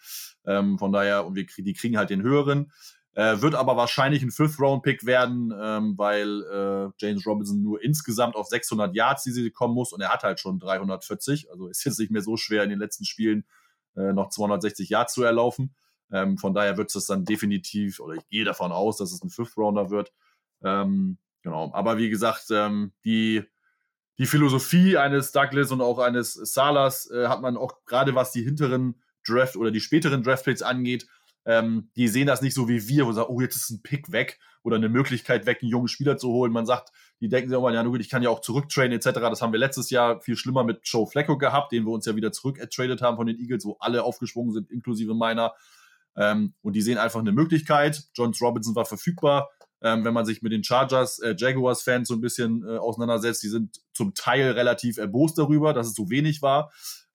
[0.45, 2.71] Ähm, von daher, und wir, die kriegen halt den höheren.
[3.13, 8.47] Äh, wird aber wahrscheinlich ein Fifth-Round-Pick werden, ähm, weil äh, James Robinson nur insgesamt auf
[8.47, 11.49] 600 Yards die sie kommen muss und er hat halt schon 340.
[11.51, 13.45] Also ist jetzt nicht mehr so schwer in den letzten Spielen
[13.97, 15.73] äh, noch 260 Yards zu erlaufen.
[16.11, 19.31] Ähm, von daher wird es dann definitiv, oder ich gehe davon aus, dass es ein
[19.31, 20.13] Fifth Rounder wird.
[20.63, 21.71] Ähm, genau.
[21.73, 23.43] Aber wie gesagt, ähm, die,
[24.17, 28.43] die Philosophie eines Douglas und auch eines Salas äh, hat man auch gerade was die
[28.43, 31.07] hinteren Draft oder die späteren Draftpicks angeht,
[31.45, 33.81] ähm, die sehen das nicht so wie wir, wo sie sagen, oh, jetzt ist ein
[33.81, 36.51] Pick weg oder eine Möglichkeit weg, einen jungen Spieler zu holen.
[36.51, 36.91] Man sagt,
[37.21, 39.19] die denken sich auch mal, ja, gut, ich kann ja auch zurücktrainen etc.
[39.21, 42.15] Das haben wir letztes Jahr viel schlimmer mit Joe Flacco gehabt, den wir uns ja
[42.15, 45.53] wieder zurückgetradet haben von den Eagles, wo alle aufgeschwungen sind, inklusive meiner.
[46.15, 48.03] Ähm, und die sehen einfach eine Möglichkeit.
[48.13, 49.49] Johns Robinson war verfügbar.
[49.81, 53.49] Ähm, wenn man sich mit den Chargers, äh, Jaguars-Fans so ein bisschen äh, auseinandersetzt, die
[53.49, 56.71] sind zum Teil relativ erbost darüber, dass es so wenig war.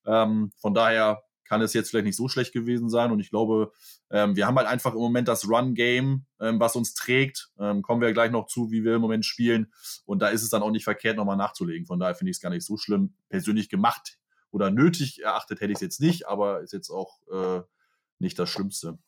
[0.06, 3.12] Ähm, von daher kann es jetzt vielleicht nicht so schlecht gewesen sein.
[3.12, 3.72] Und ich glaube,
[4.10, 7.50] ähm, wir haben halt einfach im Moment das Run-Game, ähm, was uns trägt.
[7.58, 9.72] Ähm, kommen wir gleich noch zu, wie wir im Moment spielen.
[10.06, 11.86] Und da ist es dann auch nicht verkehrt, nochmal nachzulegen.
[11.86, 13.14] Von daher finde ich es gar nicht so schlimm.
[13.28, 14.18] Persönlich gemacht
[14.50, 17.62] oder nötig erachtet hätte ich es jetzt nicht, aber ist jetzt auch äh,
[18.18, 18.98] nicht das Schlimmste.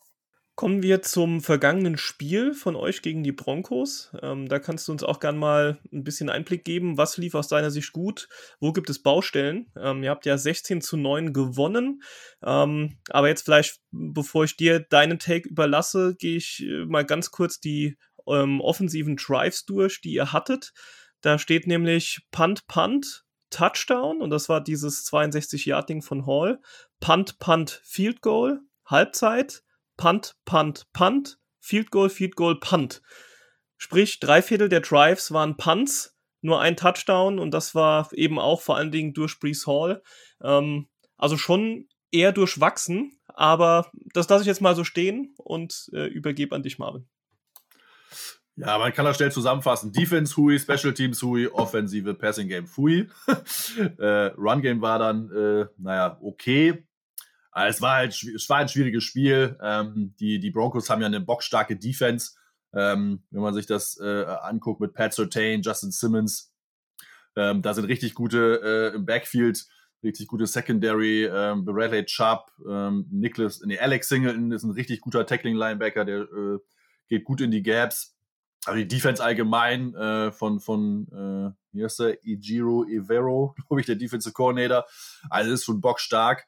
[0.57, 4.11] Kommen wir zum vergangenen Spiel von euch gegen die Broncos.
[4.23, 6.97] Ähm, da kannst du uns auch gern mal ein bisschen Einblick geben.
[6.97, 8.27] Was lief aus deiner Sicht gut?
[8.59, 9.71] Wo gibt es Baustellen?
[9.79, 12.03] Ähm, ihr habt ja 16 zu 9 gewonnen.
[12.43, 17.31] Ähm, aber jetzt vielleicht, bevor ich dir deinen Take überlasse, gehe ich äh, mal ganz
[17.31, 20.73] kurz die ähm, offensiven Drives durch, die ihr hattet.
[21.21, 26.61] Da steht nämlich Punt, Punt, Touchdown und das war dieses 62-Yard-Ding von Hall.
[26.99, 29.63] Punt, Punt, Field Goal, Halbzeit
[29.97, 33.03] Punt, Punt, Punt, Field Goal, Field Goal, Punt.
[33.77, 38.61] Sprich, drei Viertel der Drives waren Punts, nur ein Touchdown und das war eben auch
[38.61, 40.03] vor allen Dingen durch Brees Hall.
[40.43, 46.07] Ähm, also schon eher durchwachsen, aber das lasse ich jetzt mal so stehen und äh,
[46.07, 47.07] übergebe an dich, Marvin.
[48.59, 49.93] Ja, man kann das schnell zusammenfassen.
[49.93, 53.07] Defense Hui, Special Teams Hui, Offensive Passing Game Hui.
[53.99, 54.07] äh,
[54.39, 56.86] Run Game war dann, äh, naja, okay.
[57.57, 59.57] Aber es war halt es war ein schwieriges Spiel.
[59.63, 62.33] Ähm, die, die Broncos haben ja eine bockstarke Defense.
[62.75, 66.53] Ähm, wenn man sich das äh, anguckt mit Pat Surtain, Justin Simmons,
[67.35, 68.61] ähm, da sind richtig gute
[68.93, 69.67] äh, im Backfield,
[70.03, 75.25] richtig gute Secondary, ähm, Bradley Chubb, ähm, Nicholas, nee, Alex Singleton ist ein richtig guter
[75.25, 76.59] Tackling-Linebacker, der äh,
[77.09, 78.19] geht gut in die Gaps.
[78.67, 83.87] Aber die Defense allgemein äh, von, von äh, wie heißt der, Ijiro Evero, glaube ich,
[83.87, 84.85] der Defensive Coordinator,
[85.31, 86.47] also ist schon bockstark.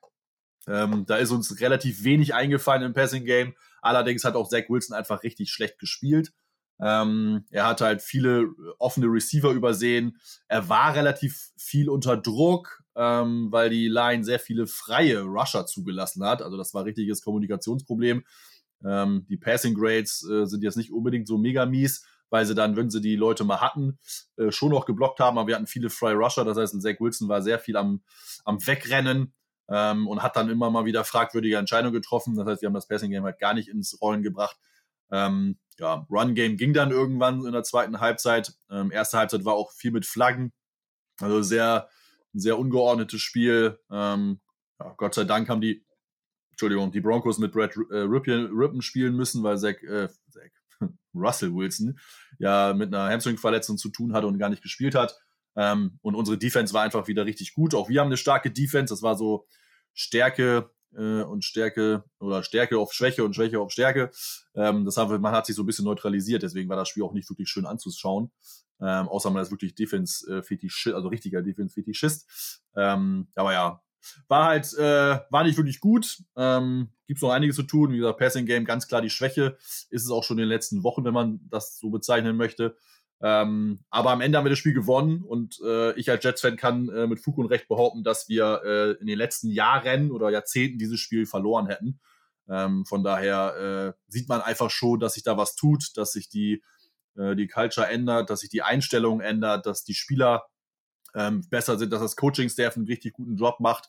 [0.68, 3.54] Ähm, da ist uns relativ wenig eingefallen im Passing Game.
[3.80, 6.32] Allerdings hat auch Zach Wilson einfach richtig schlecht gespielt.
[6.80, 10.18] Ähm, er hat halt viele offene Receiver übersehen.
[10.46, 16.24] Er war relativ viel unter Druck, ähm, weil die Line sehr viele freie Rusher zugelassen
[16.24, 16.42] hat.
[16.42, 18.24] Also das war richtiges Kommunikationsproblem.
[18.84, 22.76] Ähm, die Passing Grades äh, sind jetzt nicht unbedingt so mega mies, weil sie dann,
[22.76, 23.98] wenn sie die Leute mal hatten,
[24.36, 25.38] äh, schon noch geblockt haben.
[25.38, 26.44] Aber wir hatten viele Freie Rusher.
[26.44, 28.02] Das heißt, Zach Wilson war sehr viel am,
[28.44, 29.32] am Wegrennen
[29.68, 32.36] ähm, und hat dann immer mal wieder fragwürdige Entscheidungen getroffen.
[32.36, 34.56] Das heißt, wir haben das Passing Game halt gar nicht ins Rollen gebracht.
[35.10, 38.54] Ähm, ja, Run Game ging dann irgendwann in der zweiten Halbzeit.
[38.70, 40.52] Ähm, erste Halbzeit war auch viel mit Flaggen,
[41.20, 41.88] also sehr,
[42.32, 43.78] sehr ungeordnetes Spiel.
[43.90, 44.40] Ähm,
[44.80, 45.84] ja, Gott sei Dank haben die,
[46.50, 50.50] Entschuldigung, die Broncos mit Brad äh, Rippen spielen müssen, weil Zach, äh, Zach
[51.14, 51.98] Russell Wilson
[52.38, 55.18] ja mit einer Hamstring-Verletzung zu tun hatte und gar nicht gespielt hat.
[55.58, 57.74] Ähm, und unsere Defense war einfach wieder richtig gut.
[57.74, 58.92] Auch wir haben eine starke Defense.
[58.94, 59.46] Das war so
[59.92, 64.12] Stärke äh, und Stärke oder Stärke auf Schwäche und Schwäche auf Stärke.
[64.54, 66.44] Ähm, das haben wir, man hat sich so ein bisschen neutralisiert.
[66.44, 68.30] Deswegen war das Spiel auch nicht wirklich schön anzuschauen.
[68.80, 72.62] Ähm, außer man ist wirklich Defense-Fetischist, also richtiger Defense-Fetischist.
[72.76, 73.82] Ähm, aber ja,
[74.28, 76.22] war halt, äh, war nicht wirklich gut.
[76.36, 77.90] Ähm, Gibt noch einiges zu tun.
[77.90, 79.56] Wie gesagt, Passing Game ganz klar die Schwäche.
[79.90, 82.76] Ist es auch schon in den letzten Wochen, wenn man das so bezeichnen möchte.
[83.20, 86.88] Ähm, aber am Ende haben wir das Spiel gewonnen und äh, ich als Jets-Fan kann
[86.88, 90.78] äh, mit Fug und Recht behaupten, dass wir äh, in den letzten Jahren oder Jahrzehnten
[90.78, 91.98] dieses Spiel verloren hätten.
[92.48, 96.28] Ähm, von daher äh, sieht man einfach schon, dass sich da was tut, dass sich
[96.28, 96.62] die,
[97.16, 100.44] äh, die Culture ändert, dass sich die Einstellung ändert, dass die Spieler
[101.14, 103.88] ähm, besser sind, dass das Coaching-Staff einen richtig guten Job macht.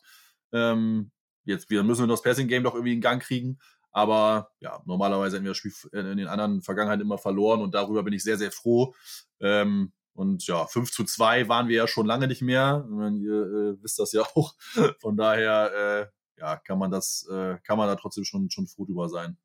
[0.52, 1.12] Ähm,
[1.44, 3.58] jetzt wir müssen wir das Passing-Game doch irgendwie in Gang kriegen.
[3.92, 8.02] Aber ja, normalerweise hätten wir das Spiel in den anderen Vergangenheiten immer verloren und darüber
[8.02, 8.94] bin ich sehr, sehr froh.
[9.40, 12.86] Ähm, und ja, 5 zu 2 waren wir ja schon lange nicht mehr.
[12.88, 14.54] Meine, ihr äh, wisst das ja auch.
[15.00, 18.84] Von daher äh, ja, kann man das, äh, kann man da trotzdem schon, schon froh
[18.84, 19.38] drüber sein.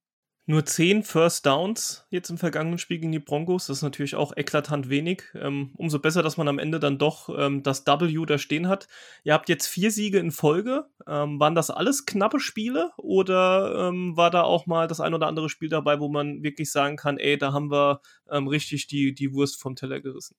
[0.47, 3.65] Nur 10 First Downs jetzt im vergangenen Spiel gegen die Broncos.
[3.65, 5.23] Das ist natürlich auch eklatant wenig.
[5.33, 8.87] Ähm, umso besser, dass man am Ende dann doch ähm, das W da stehen hat.
[9.23, 10.85] Ihr habt jetzt vier Siege in Folge.
[11.07, 15.49] Ähm, waren das alles knappe Spiele oder war da auch mal das ein oder andere
[15.49, 19.61] Spiel dabei, wo man wirklich sagen kann, ey, da haben wir richtig die, die Wurst
[19.61, 20.35] vom Teller gerissen?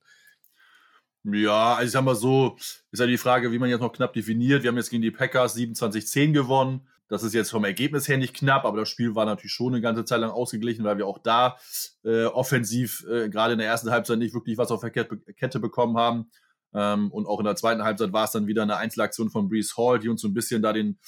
[1.28, 4.12] Ja, also ich sag mal so, ist ja die Frage, wie man jetzt noch knapp
[4.12, 4.62] definiert.
[4.62, 6.86] Wir haben jetzt gegen die Packers 27-10 gewonnen.
[7.08, 9.80] Das ist jetzt vom Ergebnis her nicht knapp, aber das Spiel war natürlich schon eine
[9.80, 11.56] ganze Zeit lang ausgeglichen, weil wir auch da
[12.04, 15.96] äh, offensiv äh, gerade in der ersten Halbzeit nicht wirklich was auf der Kette bekommen
[15.96, 16.30] haben.
[16.74, 19.76] Ähm, und auch in der zweiten Halbzeit war es dann wieder eine Einzelaktion von Brees
[19.76, 20.98] Hall, die uns so ein bisschen da den,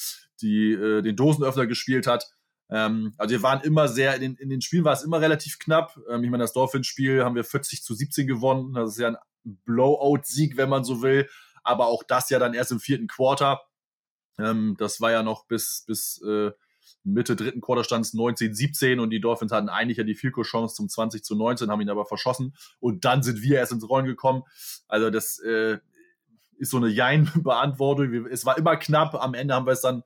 [0.40, 2.30] die, äh, den Dosenöffner gespielt hat.
[2.70, 5.58] Ähm, also wir waren immer sehr, in den, in den Spielen war es immer relativ
[5.58, 5.98] knapp.
[6.10, 8.74] Ähm, ich meine, das Dolphins-Spiel haben wir 40 zu 17 gewonnen.
[8.74, 9.16] Das ist ja ein
[9.64, 11.28] Blowout-Sieg, wenn man so will.
[11.64, 13.60] Aber auch das ja dann erst im vierten Quarter.
[14.38, 16.52] Ähm, das war ja noch bis, bis äh,
[17.04, 20.74] Mitte dritten Quarter stand es 19, 17 und die Dolphins hatten eigentlich ja die Vielko-Chance
[20.74, 24.06] zum 20 zu 19, haben ihn aber verschossen und dann sind wir erst ins Rollen
[24.06, 24.42] gekommen.
[24.88, 25.78] Also das äh,
[26.58, 28.26] ist so eine Jein-Beantwortung.
[28.26, 29.14] Es war immer knapp.
[29.14, 30.02] Am Ende haben wir es dann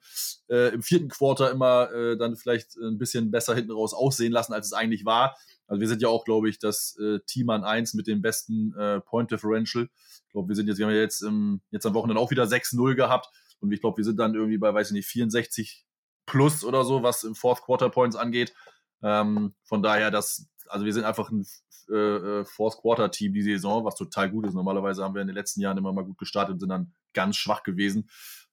[0.48, 4.52] äh, im vierten Quarter immer äh, dann vielleicht ein bisschen besser hinten raus aussehen lassen,
[4.52, 5.36] als es eigentlich war.
[5.66, 8.74] Also wir sind ja auch, glaube ich, das äh, Team an eins mit dem besten
[8.78, 9.88] äh, Point Differential.
[10.26, 12.44] Ich glaube, wir sind jetzt, wir haben ja jetzt, ähm, jetzt am Wochenende auch wieder
[12.44, 13.28] 6-0 gehabt.
[13.62, 15.86] Und ich glaube, wir sind dann irgendwie bei, weiß ich nicht, 64
[16.26, 18.54] plus oder so, was im Fourth Quarter Points angeht.
[19.02, 21.46] Ähm, von daher, das, also wir sind einfach ein
[21.90, 24.54] äh, äh, Fourth Quarter Team die Saison, was total gut ist.
[24.54, 27.36] Normalerweise haben wir in den letzten Jahren immer mal gut gestartet und sind dann ganz
[27.36, 28.08] schwach gewesen.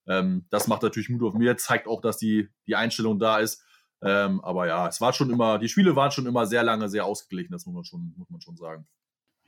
[0.07, 3.63] Ähm, das macht natürlich Mut auf mir, zeigt auch, dass die, die Einstellung da ist.
[4.01, 7.05] Ähm, aber ja, es war schon immer, die Spiele waren schon immer sehr lange, sehr
[7.05, 8.87] ausgeglichen, das muss man schon, muss man schon sagen.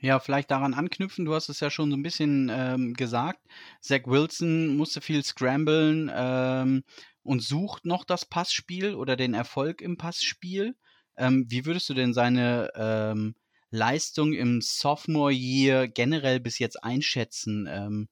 [0.02, 3.38] Ja, vielleicht daran anknüpfen, du hast es ja schon so ein bisschen ähm, gesagt.
[3.80, 6.82] Zach Wilson musste viel scramblen ähm,
[7.22, 10.74] und sucht noch das Passspiel oder den Erfolg im Passspiel.
[11.16, 13.36] Ähm, wie würdest du denn seine ähm,
[13.70, 17.68] Leistung im Sophomore Year generell bis jetzt einschätzen?
[17.70, 18.08] Ähm,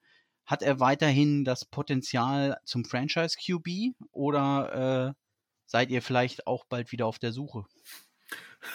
[0.47, 5.21] hat er weiterhin das Potenzial zum Franchise QB oder äh,
[5.67, 7.65] seid ihr vielleicht auch bald wieder auf der Suche?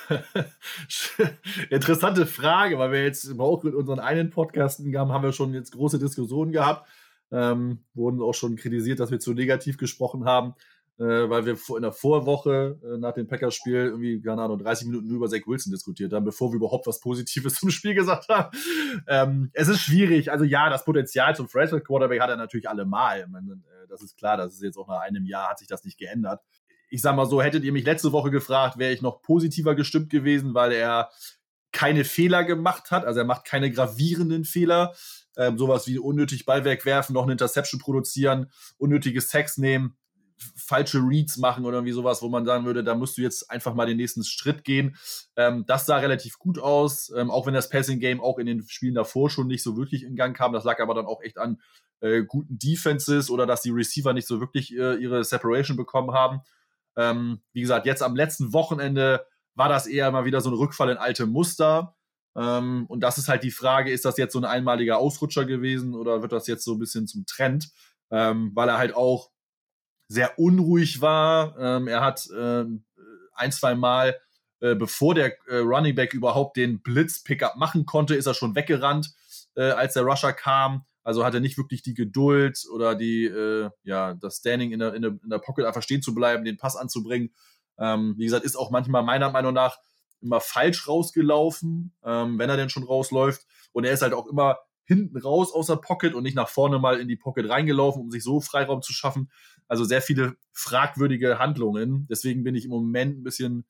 [1.70, 5.72] Interessante Frage, weil wir jetzt auch mit unseren einen Podcasten haben, haben wir schon jetzt
[5.72, 6.88] große Diskussionen gehabt.
[7.32, 10.54] Ähm, wurden auch schon kritisiert, dass wir zu negativ gesprochen haben,
[11.00, 15.10] äh, weil wir in der Vorwoche äh, nach dem Packers-Spiel irgendwie, keine Ahnung, 30 Minuten
[15.10, 18.56] über Zach Wilson diskutiert haben, bevor wir überhaupt was Positives zum Spiel gesagt haben.
[19.08, 20.32] Ähm, es ist schwierig.
[20.32, 23.28] Also ja, das Potenzial zum Franchise Quarterback hat er natürlich allemal.
[23.28, 25.84] Meine, äh, das ist klar, das ist jetzt auch nach einem Jahr hat sich das
[25.84, 26.42] nicht geändert
[26.90, 30.10] ich sag mal so, hättet ihr mich letzte Woche gefragt, wäre ich noch positiver gestimmt
[30.10, 31.10] gewesen, weil er
[31.72, 33.06] keine Fehler gemacht hat.
[33.06, 34.94] Also er macht keine gravierenden Fehler.
[35.38, 39.98] Ähm, sowas wie unnötig Ballwerk werfen, noch eine Interception produzieren, unnötiges Text nehmen,
[40.56, 43.74] falsche Reads machen oder irgendwie sowas, wo man sagen würde, da musst du jetzt einfach
[43.74, 44.96] mal den nächsten Schritt gehen.
[45.36, 48.68] Ähm, das sah relativ gut aus, ähm, auch wenn das Passing Game auch in den
[48.68, 50.54] Spielen davor schon nicht so wirklich in Gang kam.
[50.54, 51.62] Das lag aber dann auch echt an
[52.00, 56.42] äh, guten Defenses oder dass die Receiver nicht so wirklich äh, ihre Separation bekommen haben.
[56.98, 60.90] Ähm, wie gesagt, jetzt am letzten Wochenende war das eher mal wieder so ein Rückfall
[60.90, 61.96] in alte Muster.
[62.36, 65.96] Ähm, und das ist halt die Frage, ist das jetzt so ein einmaliger Ausrutscher gewesen
[65.96, 67.70] oder wird das jetzt so ein bisschen zum Trend?
[68.12, 69.32] Ähm, weil er halt auch
[70.08, 71.58] sehr unruhig war.
[71.58, 72.66] Ähm, er hat äh,
[73.34, 74.20] ein, zwei Mal,
[74.60, 79.14] äh, bevor der äh, Running Back überhaupt den Blitz-Pickup machen konnte, ist er schon weggerannt,
[79.56, 80.86] äh, als der Rusher kam.
[81.06, 84.96] Also hat er nicht wirklich die Geduld oder die, äh, ja, das Standing in der,
[84.96, 87.30] in, der, in der Pocket einfach stehen zu bleiben, den Pass anzubringen.
[87.78, 89.78] Ähm, wie gesagt, ist auch manchmal meiner Meinung nach
[90.22, 93.46] immer falsch rausgelaufen, ähm, wenn er denn schon rausläuft.
[93.72, 96.80] Und er ist halt auch immer hinten raus aus der Pocket und nicht nach vorne
[96.80, 99.30] mal in die Pocket reingelaufen, um sich so Freiraum zu schaffen.
[99.68, 102.08] Also sehr viele fragwürdige Handlungen.
[102.10, 103.66] Deswegen bin ich im Moment ein bisschen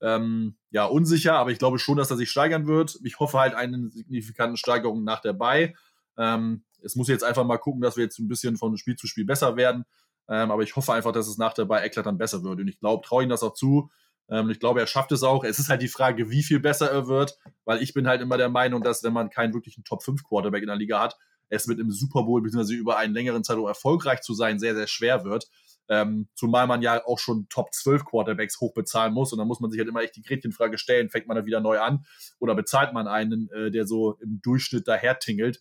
[0.00, 2.98] ähm, ja, unsicher, aber ich glaube schon, dass er sich steigern wird.
[3.02, 5.74] Ich hoffe halt eine signifikante Steigerung nach Bay.
[6.16, 9.06] Ähm, es muss jetzt einfach mal gucken, dass wir jetzt ein bisschen von Spiel zu
[9.06, 9.84] Spiel besser werden.
[10.28, 12.60] Ähm, aber ich hoffe einfach, dass es nach der Bay dann besser wird.
[12.60, 13.90] Und ich glaube, traue ihm das auch zu.
[14.30, 15.44] Ähm, ich glaube, er schafft es auch.
[15.44, 18.36] Es ist halt die Frage, wie viel besser er wird, weil ich bin halt immer
[18.36, 21.16] der Meinung, dass wenn man keinen wirklichen Top-5-Quarterback in der Liga hat,
[21.48, 22.74] es mit im Super Bowl bzw.
[22.74, 25.46] über einen längeren Zeitraum erfolgreich zu sein sehr, sehr schwer wird.
[25.88, 29.70] Ähm, zumal man ja auch schon Top 12 Quarterbacks hochbezahlen muss und dann muss man
[29.70, 32.04] sich halt immer echt die Gretchenfrage stellen, fängt man dann wieder neu an
[32.38, 35.60] oder bezahlt man einen, äh, der so im Durchschnitt daher tingelt.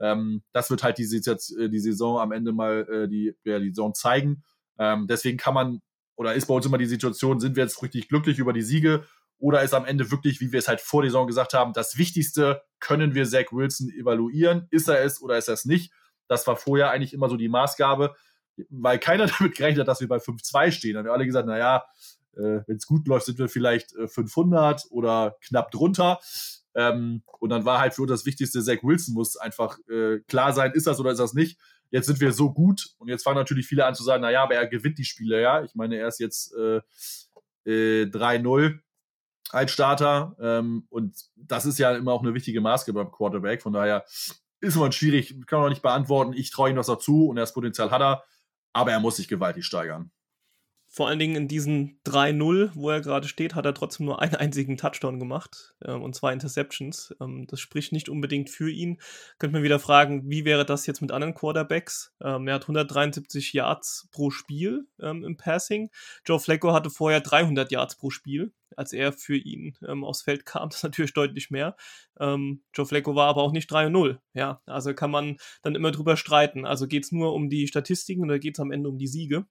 [0.00, 3.68] Ähm, das wird halt die, äh, die Saison am Ende mal äh, die, ja, die
[3.68, 4.42] Saison zeigen.
[4.78, 5.80] Ähm, deswegen kann man
[6.16, 9.04] oder ist bei uns immer die Situation, sind wir jetzt richtig glücklich über die Siege
[9.38, 11.96] oder ist am Ende wirklich, wie wir es halt vor der Saison gesagt haben, das
[11.96, 14.66] Wichtigste, können wir Zach Wilson evaluieren?
[14.70, 15.92] Ist er es oder ist er es nicht?
[16.26, 18.14] Das war vorher eigentlich immer so die Maßgabe,
[18.70, 20.94] weil keiner damit gerechnet hat, dass wir bei 5-2 stehen.
[20.94, 21.84] Dann haben wir alle gesagt, naja,
[22.36, 26.20] äh, wenn es gut läuft, sind wir vielleicht äh, 500 oder knapp drunter.
[26.74, 30.52] Ähm, und dann war halt für uns das Wichtigste, Zach Wilson muss einfach äh, klar
[30.52, 31.58] sein, ist das oder ist das nicht
[31.90, 34.54] jetzt sind wir so gut und jetzt fangen natürlich viele an zu sagen, naja, aber
[34.54, 35.62] er gewinnt die Spiele, ja.
[35.62, 36.80] Ich meine, er ist jetzt äh,
[37.64, 38.78] äh, 3-0
[39.50, 43.62] als Starter ähm, und das ist ja immer auch eine wichtige Maske beim Quarterback.
[43.62, 44.04] Von daher
[44.60, 46.34] ist man schwierig, kann man noch nicht beantworten.
[46.34, 48.24] Ich traue ihm das dazu und das Potenzial hat er,
[48.72, 50.10] aber er muss sich gewaltig steigern.
[50.98, 54.34] Vor allen Dingen in diesen 3-0, wo er gerade steht, hat er trotzdem nur einen
[54.34, 57.14] einzigen Touchdown gemacht äh, und zwei Interceptions.
[57.20, 59.00] Ähm, das spricht nicht unbedingt für ihn.
[59.38, 62.16] Könnte man wieder fragen, wie wäre das jetzt mit anderen Quarterbacks?
[62.20, 65.90] Ähm, er hat 173 Yards pro Spiel ähm, im Passing.
[66.26, 70.46] Joe Flacco hatte vorher 300 Yards pro Spiel, als er für ihn ähm, aufs Feld
[70.46, 70.68] kam.
[70.70, 71.76] Das ist natürlich deutlich mehr.
[72.18, 74.18] Ähm, Joe Flacco war aber auch nicht 3-0.
[74.34, 76.66] Ja, also kann man dann immer drüber streiten.
[76.66, 79.46] Also geht es nur um die Statistiken oder geht es am Ende um die Siege?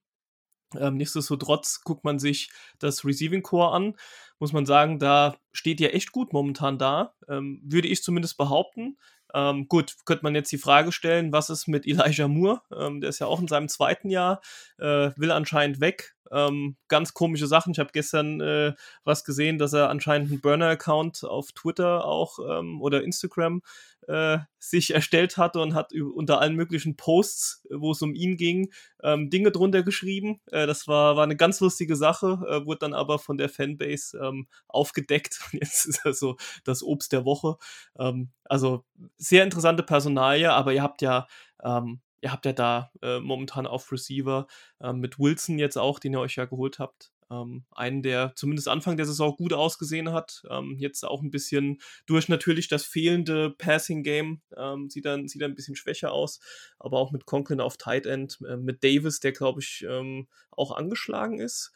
[0.76, 3.94] Ähm, nichtsdestotrotz guckt man sich das Receiving Core an,
[4.38, 8.98] muss man sagen, da steht ja echt gut momentan da, ähm, würde ich zumindest behaupten.
[9.34, 12.62] Ähm, gut, könnte man jetzt die Frage stellen, was ist mit Elijah Moore?
[12.74, 14.40] Ähm, der ist ja auch in seinem zweiten Jahr,
[14.78, 16.14] äh, will anscheinend weg.
[16.30, 17.72] Ähm, ganz komische Sachen.
[17.72, 22.80] Ich habe gestern äh, was gesehen, dass er anscheinend einen Burner-Account auf Twitter auch ähm,
[22.80, 23.62] oder Instagram
[24.08, 28.72] äh, sich erstellt hatte und hat unter allen möglichen Posts, wo es um ihn ging,
[29.02, 30.40] ähm, Dinge drunter geschrieben.
[30.50, 34.18] Äh, das war, war eine ganz lustige Sache, äh, wurde dann aber von der Fanbase
[34.18, 35.40] ähm, aufgedeckt.
[35.52, 37.56] Jetzt ist er so das Obst der Woche.
[37.98, 38.84] Ähm, also
[39.18, 41.26] sehr interessante Personalie, aber ihr habt ja
[41.62, 44.46] ähm, ihr habt ja da äh, momentan auf Receiver
[44.80, 47.12] äh, mit Wilson jetzt auch, den ihr euch ja geholt habt.
[47.30, 50.42] Ähm, einen, der zumindest Anfang der Saison gut ausgesehen hat.
[50.50, 55.48] Ähm, jetzt auch ein bisschen durch natürlich das fehlende Passing-Game ähm, sieht, dann, sieht er
[55.48, 56.40] ein bisschen schwächer aus.
[56.78, 60.72] Aber auch mit Conklin auf Tight End, äh, mit Davis, der glaube ich ähm, auch
[60.72, 61.72] angeschlagen ist.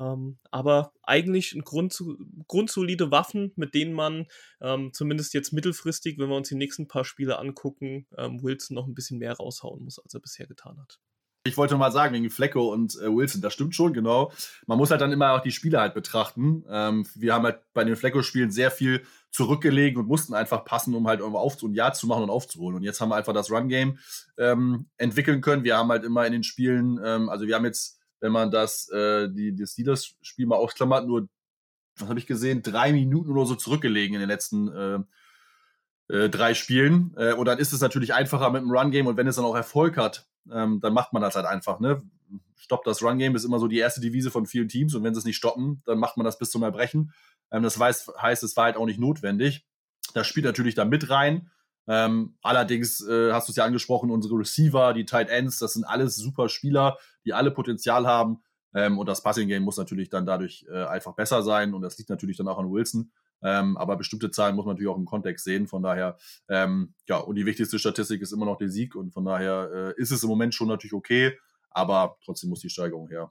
[0.00, 2.02] Ähm, aber eigentlich ein Grund,
[2.48, 4.26] grundsolide Waffen, mit denen man
[4.60, 8.94] ähm, zumindest jetzt mittelfristig, wenn wir uns die nächsten paar Spiele angucken, Wilson noch ein
[8.94, 10.98] bisschen mehr raushauen muss, als er bisher getan hat.
[11.46, 14.32] Ich wollte mal sagen, wegen Flecko und äh, Wilson, das stimmt schon, genau.
[14.66, 16.64] Man muss halt dann immer auch die Spiele halt betrachten.
[16.68, 21.06] Ähm, wir haben halt bei den Flecko-Spielen sehr viel zurückgelegt und mussten einfach passen, um
[21.06, 22.76] halt irgendwo auf, ein Jahr zu machen und aufzuholen.
[22.76, 23.98] Und jetzt haben wir einfach das Run-Game
[24.38, 25.64] ähm, entwickeln können.
[25.64, 28.88] Wir haben halt immer in den Spielen, ähm, also wir haben jetzt wenn man das,
[28.90, 31.28] äh, die, das Steelers-Spiel mal ausklammert, nur,
[31.98, 34.98] was habe ich gesehen, drei Minuten oder so zurückgelegen in den letzten äh,
[36.08, 37.14] äh, drei Spielen.
[37.16, 39.56] Äh, und dann ist es natürlich einfacher mit dem Run-Game und wenn es dann auch
[39.56, 41.80] Erfolg hat, ähm, dann macht man das halt einfach.
[41.80, 42.02] Ne?
[42.56, 45.18] Stoppt das Run-Game ist immer so die erste Devise von vielen Teams und wenn sie
[45.18, 47.12] es nicht stoppen, dann macht man das bis zum Erbrechen.
[47.50, 49.66] Ähm, das weiß, heißt, es war halt auch nicht notwendig.
[50.14, 51.50] Das spielt natürlich da mit rein.
[51.88, 55.84] Ähm, allerdings äh, hast du es ja angesprochen, unsere Receiver, die Tight Ends, das sind
[55.84, 58.42] alles super Spieler, die alle Potenzial haben.
[58.74, 61.74] Ähm, und das Passing Game muss natürlich dann dadurch äh, einfach besser sein.
[61.74, 63.12] Und das liegt natürlich dann auch an Wilson.
[63.42, 65.66] Ähm, aber bestimmte Zahlen muss man natürlich auch im Kontext sehen.
[65.66, 66.18] Von daher,
[66.48, 68.94] ähm, ja, und die wichtigste Statistik ist immer noch der Sieg.
[68.94, 71.38] Und von daher äh, ist es im Moment schon natürlich okay,
[71.70, 73.30] aber trotzdem muss die Steigerung her.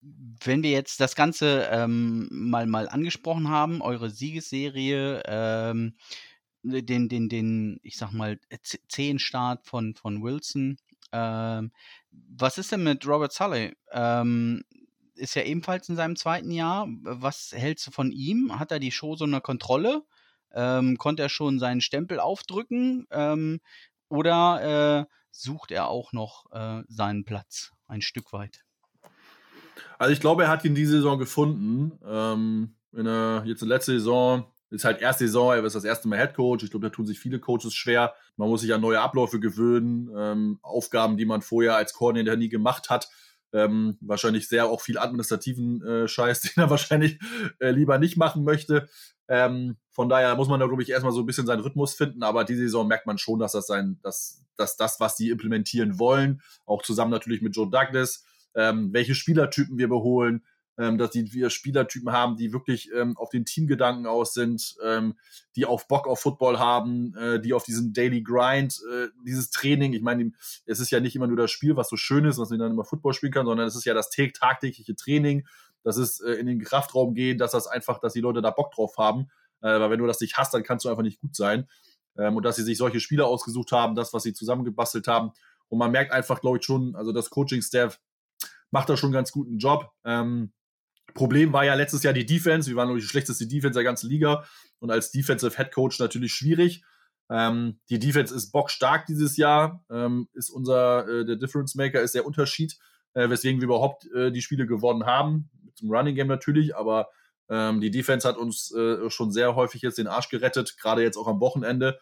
[0.00, 5.94] Wenn wir jetzt das Ganze ähm, mal, mal angesprochen haben, eure Siegesserie, ähm,
[6.64, 8.38] den, den, den, ich sag mal,
[8.88, 10.76] zehn Start von, von Wilson.
[11.12, 11.72] Ähm,
[12.10, 13.76] was ist denn mit Robert Sully?
[15.14, 16.88] Ist ja ebenfalls in seinem zweiten Jahr.
[17.02, 18.58] Was hältst du von ihm?
[18.58, 20.02] Hat er die Show so eine Kontrolle?
[20.54, 23.06] Ähm, konnte er schon seinen Stempel aufdrücken?
[23.10, 23.60] Ähm,
[24.08, 28.64] oder äh, sucht er auch noch äh, seinen Platz ein Stück weit?
[29.98, 31.98] Also ich glaube, er hat ihn diese Saison gefunden.
[32.04, 35.84] Ähm, in der, jetzt in der letzten Saison ist halt erste Saison, er ist das
[35.84, 36.64] erste Mal Head Coach.
[36.64, 38.14] Ich glaube, da tun sich viele Coaches schwer.
[38.36, 42.48] Man muss sich an neue Abläufe gewöhnen, ähm, Aufgaben, die man vorher als Koordinator nie
[42.48, 43.08] gemacht hat.
[43.52, 47.18] Ähm, wahrscheinlich sehr auch viel administrativen äh, Scheiß, den er wahrscheinlich
[47.60, 48.88] äh, lieber nicht machen möchte.
[49.28, 52.22] Ähm, von daher muss man da, glaube ich, erstmal so ein bisschen seinen Rhythmus finden,
[52.22, 55.98] aber diese Saison merkt man schon, dass das sein, dass, dass das, was sie implementieren
[55.98, 58.24] wollen, auch zusammen natürlich mit Joe Douglas,
[58.54, 60.44] ähm, welche Spielertypen wir beholen,
[60.82, 65.14] ähm, dass die, wir Spielertypen haben, die wirklich ähm, auf den Teamgedanken aus sind, ähm,
[65.54, 69.92] die auf Bock auf Football haben, äh, die auf diesen Daily Grind, äh, dieses Training,
[69.92, 70.32] ich meine,
[70.66, 72.72] es ist ja nicht immer nur das Spiel, was so schön ist, was man dann
[72.72, 75.46] immer Football spielen kann, sondern es ist ja das tagtägliche Training,
[75.84, 78.72] das ist äh, in den Kraftraum gehen, dass das einfach, dass die Leute da Bock
[78.72, 79.30] drauf haben,
[79.60, 81.68] äh, weil wenn du das nicht hast, dann kannst du einfach nicht gut sein.
[82.18, 85.30] Ähm, und dass sie sich solche Spieler ausgesucht haben, das, was sie zusammengebastelt haben.
[85.68, 88.00] Und man merkt einfach, glaube ich, schon, also das Coaching-Staff
[88.72, 89.92] macht da schon einen ganz guten Job.
[90.04, 90.52] Ähm,
[91.14, 92.68] Problem war ja letztes Jahr die Defense.
[92.68, 94.44] Wir waren nur die schlechteste Defense der ganzen Liga
[94.78, 96.82] und als Defensive Head Coach natürlich schwierig.
[97.30, 102.14] Ähm, die Defense ist bockstark dieses Jahr, ähm, ist unser, äh, der Difference Maker ist
[102.14, 102.76] der Unterschied,
[103.14, 105.50] äh, weswegen wir überhaupt äh, die Spiele gewonnen haben.
[105.74, 107.08] Zum Running Game natürlich, aber
[107.48, 111.16] ähm, die Defense hat uns äh, schon sehr häufig jetzt den Arsch gerettet, gerade jetzt
[111.16, 111.98] auch am Wochenende.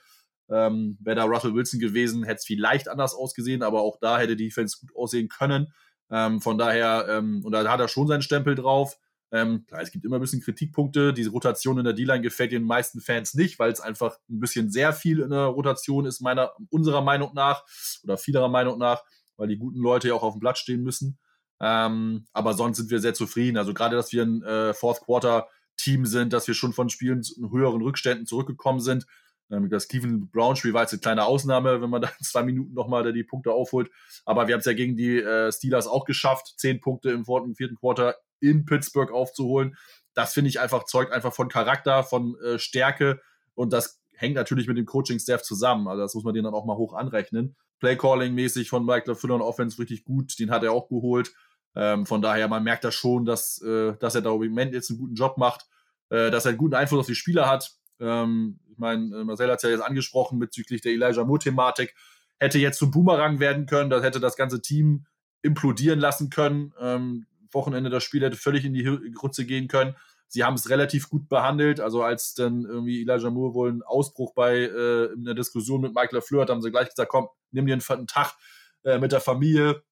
[0.49, 4.37] Ähm, Wäre da Russell Wilson gewesen, hätte es vielleicht anders ausgesehen, aber auch da hätte
[4.37, 5.73] die Defense gut aussehen können.
[6.11, 8.99] Ähm, von daher, ähm, und da hat er schon seinen Stempel drauf.
[9.33, 11.13] Ähm, klar, es gibt immer ein bisschen Kritikpunkte.
[11.13, 14.71] Diese Rotation in der D-Line gefällt den meisten Fans nicht, weil es einfach ein bisschen
[14.71, 17.65] sehr viel in der Rotation ist, meiner, unserer Meinung nach
[18.03, 19.05] oder vieler Meinung nach,
[19.37, 21.19] weil die guten Leute ja auch auf dem Blatt stehen müssen.
[21.61, 23.57] Ähm, aber sonst sind wir sehr zufrieden.
[23.57, 25.47] Also gerade, dass wir ein äh, Fourth Quarter
[25.77, 29.07] Team sind, dass wir schon von Spielen in höheren Rückständen zurückgekommen sind,
[29.51, 33.13] das Cleveland Brown Spiel war jetzt eine kleine Ausnahme, wenn man da zwei Minuten nochmal
[33.13, 33.91] die Punkte aufholt.
[34.25, 37.77] Aber wir haben es ja gegen die äh, Steelers auch geschafft, zehn Punkte im vierten,
[37.77, 39.77] Quarter in Pittsburgh aufzuholen.
[40.15, 43.21] Das finde ich einfach, zeugt einfach von Charakter, von äh, Stärke
[43.55, 45.89] und das hängt natürlich mit dem Coaching-Staff zusammen.
[45.89, 47.57] Also das muss man denen dann auch mal hoch anrechnen.
[47.81, 51.33] Play-Calling-mäßig von Michael Fuller und Offense richtig gut, den hat er auch geholt.
[51.75, 54.91] Ähm, von daher, man merkt das schon, dass, äh, dass er da im Moment jetzt
[54.91, 55.67] einen guten Job macht,
[56.13, 57.71] dass er einen guten Einfluss auf die Spieler hat.
[58.01, 61.95] Ähm, ich meine, äh, Marcel hat es ja jetzt angesprochen bezüglich der Elijah Moore-Thematik.
[62.39, 65.07] Hätte jetzt zum Boomerang werden können, das hätte das ganze Team
[65.43, 66.73] implodieren lassen können.
[66.81, 68.85] Ähm, Wochenende das Spiel hätte völlig in die
[69.15, 69.97] Grütze gehen können.
[70.29, 71.81] Sie haben es relativ gut behandelt.
[71.81, 75.93] Also als dann irgendwie Elijah Moore wohl einen Ausbruch bei äh, in der Diskussion mit
[75.93, 78.37] Michael LaFleur hat, haben sie gleich gesagt, komm, nimm dir einen, einen Tag
[78.85, 79.83] äh, mit der Familie,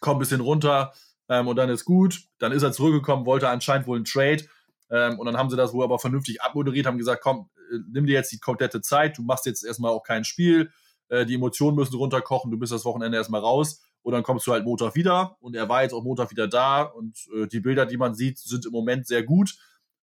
[0.00, 0.92] komm ein bisschen runter
[1.28, 2.24] ähm, und dann ist gut.
[2.38, 4.44] Dann ist er zurückgekommen, wollte anscheinend wohl einen Trade.
[4.90, 8.06] Ähm, und dann haben sie das wohl aber vernünftig abmoderiert, haben gesagt, komm, äh, nimm
[8.06, 10.70] dir jetzt die komplette Zeit, du machst jetzt erstmal auch kein Spiel,
[11.08, 14.52] äh, die Emotionen müssen runterkochen, du bist das Wochenende erstmal raus und dann kommst du
[14.52, 17.86] halt Montag wieder und er war jetzt auch Montag wieder da und äh, die Bilder,
[17.86, 19.56] die man sieht, sind im Moment sehr gut.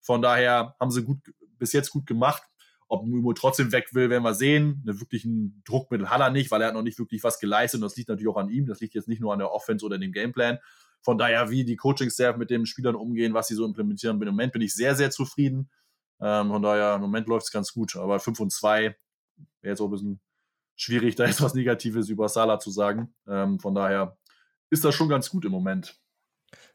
[0.02, 1.20] Von daher haben sie gut,
[1.58, 2.44] bis jetzt gut gemacht.
[2.90, 4.84] Ob Mumo trotzdem weg will, werden wir sehen.
[4.86, 7.82] Einen wirklichen Druckmittel hat er nicht, weil er hat noch nicht wirklich was geleistet und
[7.84, 8.68] das liegt natürlich auch an ihm.
[8.68, 10.60] Das liegt jetzt nicht nur an der Offense oder dem Gameplan.
[11.04, 14.54] Von daher, wie die Coaching-Staff mit den Spielern umgehen, was sie so implementieren, im Moment
[14.54, 15.70] bin ich sehr, sehr zufrieden.
[16.22, 17.95] Ähm, von daher, im Moment läuft es ganz gut.
[17.97, 18.97] Aber 5 und 2 wäre
[19.62, 20.22] jetzt auch ein bisschen
[20.76, 23.14] schwierig, da etwas Negatives über Salah zu sagen.
[23.28, 24.18] Ähm, von daher
[24.70, 25.99] ist das schon ganz gut im Moment.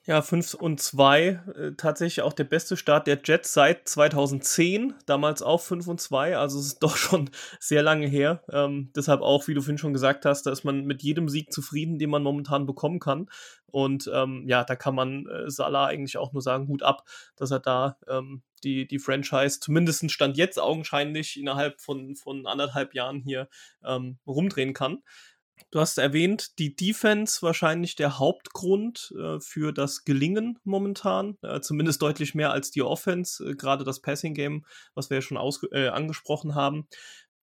[0.09, 5.43] Ja, 5 und 2, äh, tatsächlich auch der beste Start der Jets seit 2010, damals
[5.43, 7.29] auch 5 und 2, also es ist doch schon
[7.61, 8.43] sehr lange her.
[8.51, 11.53] Ähm, deshalb auch, wie du vorhin schon gesagt hast, da ist man mit jedem Sieg
[11.53, 13.29] zufrieden, den man momentan bekommen kann.
[13.67, 17.05] Und ähm, ja, da kann man äh, Salah eigentlich auch nur sagen, Hut ab,
[17.37, 22.95] dass er da ähm, die, die Franchise zumindest Stand jetzt augenscheinlich innerhalb von, von anderthalb
[22.95, 23.51] Jahren hier
[23.85, 25.03] ähm, rumdrehen kann.
[25.71, 32.03] Du hast erwähnt, die Defense wahrscheinlich der Hauptgrund äh, für das Gelingen momentan, äh, zumindest
[32.03, 35.39] deutlich mehr als die Offense, äh, gerade das Passing Game, was wir ja schon
[35.73, 36.89] äh, angesprochen haben.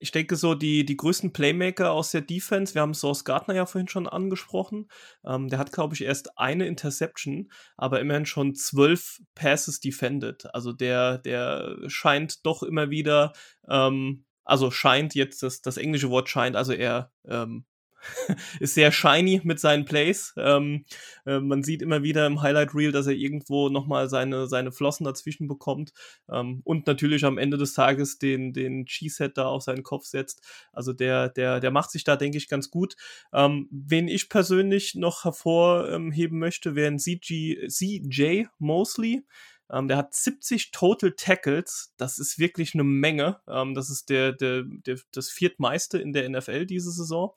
[0.01, 3.67] Ich denke so, die, die größten Playmaker aus der Defense, wir haben Source Gardner ja
[3.67, 4.89] vorhin schon angesprochen,
[5.25, 10.55] ähm, der hat, glaube ich, erst eine Interception, aber immerhin schon zwölf Passes defended.
[10.55, 13.33] Also der, der scheint doch immer wieder,
[13.69, 17.65] ähm, also scheint jetzt, das, das englische Wort scheint, also er ähm,
[18.61, 20.35] ist sehr shiny mit seinen Plays.
[20.37, 20.85] Ähm,
[21.27, 25.05] äh, man sieht immer wieder im Highlight Reel, dass er irgendwo nochmal seine, seine Flossen
[25.05, 25.93] dazwischen bekommt
[26.31, 30.43] ähm, und natürlich am Ende des Tages den, den Cheesehead da auf seinen Kopf setzt.
[30.73, 32.97] Also der, der, der macht sich da, denke ich, ganz gut.
[33.33, 39.25] Ähm, wen ich persönlich noch hervorheben möchte, wären CG, CJ Mosley.
[39.71, 41.93] Ähm, der hat 70 Total Tackles.
[41.97, 43.41] Das ist wirklich eine Menge.
[43.47, 47.35] Ähm, das ist der, der, der, das viertmeiste in der NFL diese Saison.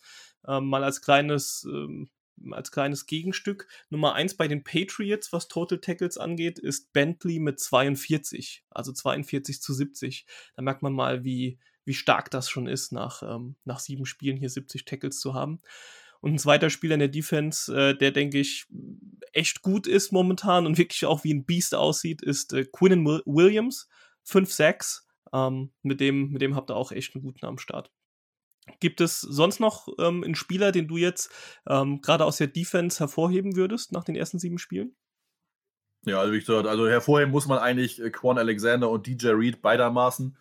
[0.47, 2.09] Ähm, mal als kleines, ähm,
[2.51, 3.67] als kleines Gegenstück.
[3.89, 9.61] Nummer eins bei den Patriots, was Total Tackles angeht, ist Bentley mit 42, also 42
[9.61, 10.25] zu 70.
[10.55, 14.37] Da merkt man mal, wie, wie stark das schon ist, nach, ähm, nach sieben Spielen
[14.37, 15.61] hier 70 Tackles zu haben.
[16.21, 18.67] Und ein zweiter Spieler in der Defense, äh, der, denke ich,
[19.33, 23.87] echt gut ist momentan und wirklich auch wie ein Beast aussieht, ist äh, Quinnen Williams.
[24.27, 25.01] 5-6.
[25.33, 27.91] Ähm, mit, dem, mit dem habt ihr auch echt einen guten am Start.
[28.79, 31.31] Gibt es sonst noch ähm, einen Spieler, den du jetzt
[31.67, 34.95] ähm, gerade aus der Defense hervorheben würdest nach den ersten sieben Spielen?
[36.05, 39.61] Ja, also wie gesagt, also hervorheben muss man eigentlich äh, Quan Alexander und DJ Reed
[39.61, 40.35] beidermaßen.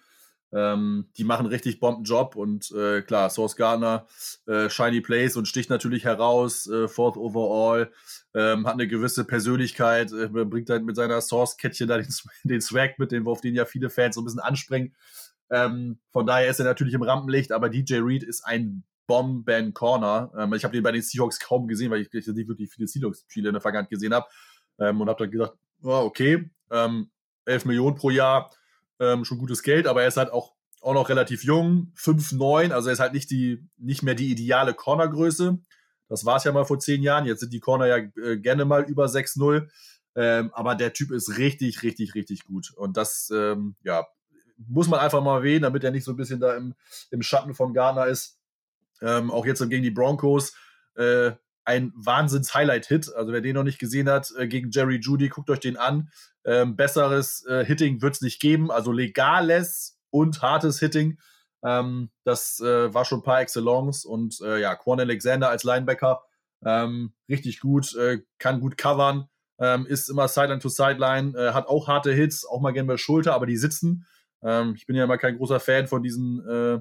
[0.52, 4.06] Ähm, die machen richtig Bombenjob und äh, klar, Source Gardner,
[4.46, 7.92] äh, Shiny Place und sticht natürlich heraus, äh, Fourth Overall,
[8.34, 12.08] ähm, hat eine gewisse Persönlichkeit, äh, bringt halt mit seiner Source-Kettchen da den,
[12.44, 14.94] den Swag mit, den, auf den ja viele Fans so ein bisschen anspringen.
[15.50, 20.32] Ähm, von daher ist er natürlich im Rampenlicht, aber DJ Reed ist ein Bomben-Corner.
[20.38, 22.86] Ähm, ich habe den bei den Seahawks kaum gesehen, weil ich, ich nicht wirklich viele
[22.86, 24.26] Seahawks-Spiele in der Vergangenheit gesehen habe
[24.78, 27.10] ähm, und habe dann gedacht, oh, okay, ähm,
[27.46, 28.50] 11 Millionen pro Jahr,
[29.00, 32.88] ähm, schon gutes Geld, aber er ist halt auch, auch noch relativ jung, 5'9, also
[32.88, 35.58] er ist halt nicht, die, nicht mehr die ideale Cornergröße.
[36.08, 37.24] Das war es ja mal vor zehn Jahren.
[37.24, 39.68] Jetzt sind die Corner ja äh, gerne mal über 6-0.
[40.16, 42.72] Ähm, aber der Typ ist richtig, richtig, richtig gut.
[42.76, 44.06] Und das, ähm, ja,
[44.68, 46.74] muss man einfach mal erwähnen, damit er nicht so ein bisschen da im,
[47.10, 48.38] im Schatten von Gardner ist.
[49.02, 50.54] Ähm, auch jetzt gegen die Broncos.
[50.96, 51.32] Äh,
[51.64, 53.14] ein Wahnsinns-Highlight-Hit.
[53.14, 56.10] Also wer den noch nicht gesehen hat, äh, gegen Jerry Judy, guckt euch den an.
[56.44, 58.70] Ähm, besseres äh, Hitting wird es nicht geben.
[58.70, 61.18] Also legales und hartes Hitting.
[61.62, 64.04] Ähm, das äh, war schon par excellence.
[64.04, 66.22] Und äh, ja, Quan Alexander als Linebacker,
[66.64, 71.86] ähm, richtig gut, äh, kann gut covern, ähm, ist immer Sideline to Sideline, hat auch
[71.86, 74.06] harte Hits, auch mal gerne bei Schulter, aber die sitzen.
[74.42, 76.80] Ähm, ich bin ja immer kein großer Fan von diesen äh,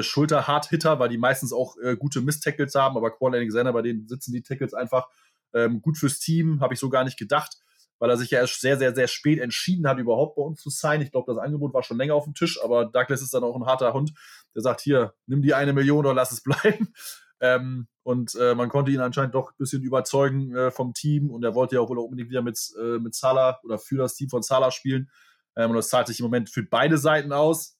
[0.00, 4.44] Schulter-Hard-Hitter, weil die meistens auch gute Miss-Tackles haben, aber Quan Alexander, bei denen sitzen die
[4.44, 5.08] Tackles einfach
[5.54, 7.56] ähm, gut fürs Team, habe ich so gar nicht gedacht
[8.02, 10.70] weil er sich ja erst sehr, sehr, sehr spät entschieden hat, überhaupt bei uns zu
[10.70, 11.00] sein.
[11.02, 13.54] Ich glaube, das Angebot war schon länger auf dem Tisch, aber Douglas ist dann auch
[13.54, 14.12] ein harter Hund,
[14.56, 16.92] der sagt, hier, nimm die eine Million oder lass es bleiben.
[17.38, 21.44] Ähm, und äh, man konnte ihn anscheinend doch ein bisschen überzeugen äh, vom Team und
[21.44, 24.28] er wollte ja auch wohl unbedingt wieder mit, äh, mit Salah oder für das Team
[24.28, 25.08] von Salah spielen.
[25.56, 27.76] Ähm, und das zahlt sich im Moment für beide Seiten aus.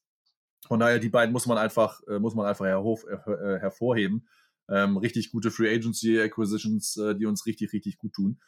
[0.66, 4.29] Von daher, die beiden muss man einfach, äh, muss man einfach herhof, äh, hervorheben.
[4.68, 8.41] Ähm, richtig gute Free Agency Acquisitions, äh, die uns richtig, richtig gut tun.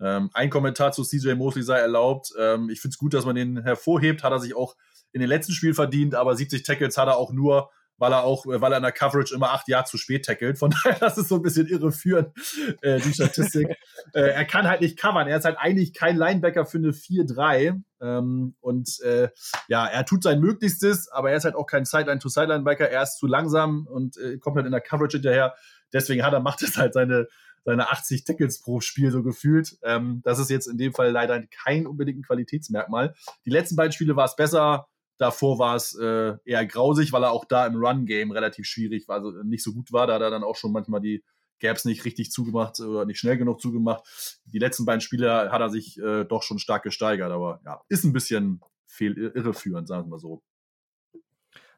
[0.00, 2.32] Ähm, ein Kommentar zu CJ Mosley sei erlaubt.
[2.38, 4.22] Ähm, ich finde es gut, dass man den hervorhebt.
[4.22, 4.76] Hat er sich auch
[5.12, 7.70] in den letzten Spielen verdient, aber 70 Tackles hat er auch nur,
[8.02, 10.58] weil er auch, weil er in der Coverage immer acht Jahre zu spät tackelt.
[10.58, 12.36] Von daher, das ist so ein bisschen irreführend,
[12.82, 13.68] äh, die Statistik.
[14.12, 15.28] äh, er kann halt nicht covern.
[15.28, 17.80] Er ist halt eigentlich kein Linebacker für eine 4-3.
[18.00, 19.28] Ähm, und äh,
[19.68, 22.90] ja, er tut sein Möglichstes, aber er ist halt auch kein Sideline-to-Sideline-Backer.
[22.90, 25.54] Er ist zu langsam und äh, kommt halt in der Coverage hinterher.
[25.92, 27.28] Deswegen hat er, macht es halt seine,
[27.64, 29.76] seine 80 Tackles pro Spiel so gefühlt.
[29.84, 33.14] Ähm, das ist jetzt in dem Fall leider kein unbedingt Qualitätsmerkmal.
[33.44, 34.88] Die letzten beiden Spiele war es besser.
[35.22, 39.18] Davor war es äh, eher grausig, weil er auch da im Run-Game relativ schwierig war,
[39.18, 40.08] also nicht so gut war.
[40.08, 41.22] Da hat er dann auch schon manchmal die
[41.60, 44.02] Gaps nicht richtig zugemacht oder nicht schnell genug zugemacht.
[44.46, 48.02] Die letzten beiden Spiele hat er sich äh, doch schon stark gesteigert, aber ja, ist
[48.02, 48.62] ein bisschen
[48.98, 50.42] irreführend, sagen wir mal so.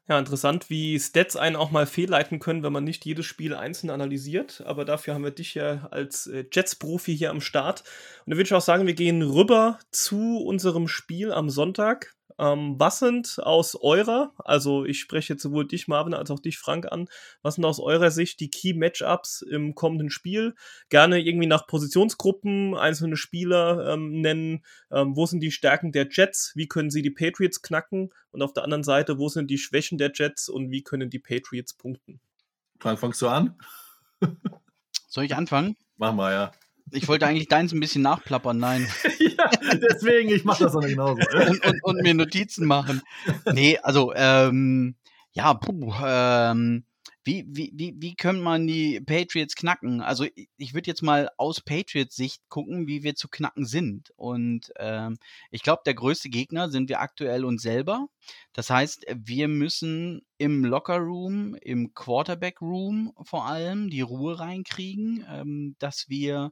[0.07, 3.91] Ja, interessant, wie Stats einen auch mal fehlleiten können, wenn man nicht jedes Spiel einzeln
[3.91, 4.63] analysiert.
[4.65, 7.83] Aber dafür haben wir dich ja als äh, Jets-Profi hier am Start.
[8.25, 12.15] Und da würde ich auch sagen, wir gehen rüber zu unserem Spiel am Sonntag.
[12.37, 16.57] Ähm, was sind aus eurer, also ich spreche jetzt sowohl dich, Marvin, als auch dich,
[16.57, 17.07] Frank, an,
[17.41, 20.55] was sind aus eurer Sicht die Key-Matchups im kommenden Spiel?
[20.89, 24.65] Gerne irgendwie nach Positionsgruppen einzelne Spieler ähm, nennen.
[24.91, 26.51] Ähm, wo sind die Stärken der Jets?
[26.55, 28.11] Wie können sie die Patriots knacken?
[28.31, 31.19] Und auf der anderen Seite, wo sind die Schwächen der Jets und wie können die
[31.19, 32.19] Patriots punkten?
[32.79, 33.55] Frank, fangst du an?
[35.07, 35.77] Soll ich anfangen?
[35.97, 36.51] Mach mal, ja.
[36.91, 38.87] Ich wollte eigentlich deins ein bisschen nachplappern, nein.
[39.19, 41.21] ja, deswegen, ich mache das auch genauso.
[41.33, 43.01] und, und, und, mir Notizen machen.
[43.51, 44.95] Nee, also, ähm,
[45.33, 46.85] ja, puh, ähm,
[47.25, 50.01] wie, wie, wie, wie könnte man die Patriots knacken?
[50.01, 50.27] Also
[50.57, 54.11] ich würde jetzt mal aus Patriots Sicht gucken, wie wir zu knacken sind.
[54.15, 55.17] Und ähm,
[55.49, 58.07] ich glaube, der größte Gegner sind wir aktuell uns selber.
[58.53, 65.25] Das heißt, wir müssen im Locker Room, im Quarterback Room vor allem die Ruhe reinkriegen,
[65.27, 66.51] ähm, dass wir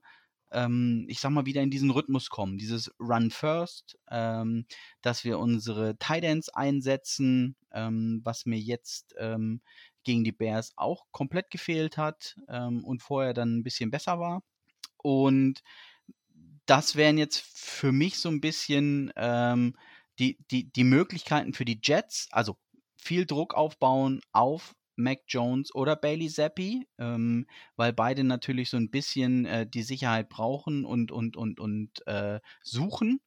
[0.54, 2.58] ähm, ich sag mal, wieder in diesen Rhythmus kommen.
[2.58, 4.66] Dieses Run First, ähm,
[5.01, 9.62] dass wir unsere Ends einsetzen, ähm, was mir jetzt ähm,
[10.04, 14.43] gegen die Bears auch komplett gefehlt hat ähm, und vorher dann ein bisschen besser war.
[14.97, 15.62] Und
[16.66, 19.76] das wären jetzt für mich so ein bisschen ähm,
[20.20, 22.58] die, die, die Möglichkeiten für die Jets, also
[22.95, 28.89] viel Druck aufbauen auf Mac Jones oder Bailey Zappi, ähm, weil beide natürlich so ein
[28.91, 33.20] bisschen äh, die Sicherheit brauchen und, und, und, und äh, suchen.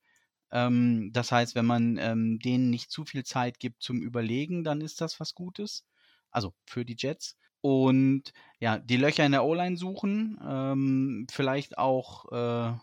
[0.53, 4.81] Ähm, das heißt, wenn man ähm, denen nicht zu viel Zeit gibt zum Überlegen, dann
[4.81, 5.85] ist das was Gutes.
[6.31, 7.37] Also für die Jets.
[7.61, 10.39] Und ja, die Löcher in der O-Line suchen.
[10.47, 12.77] Ähm, vielleicht auch, äh,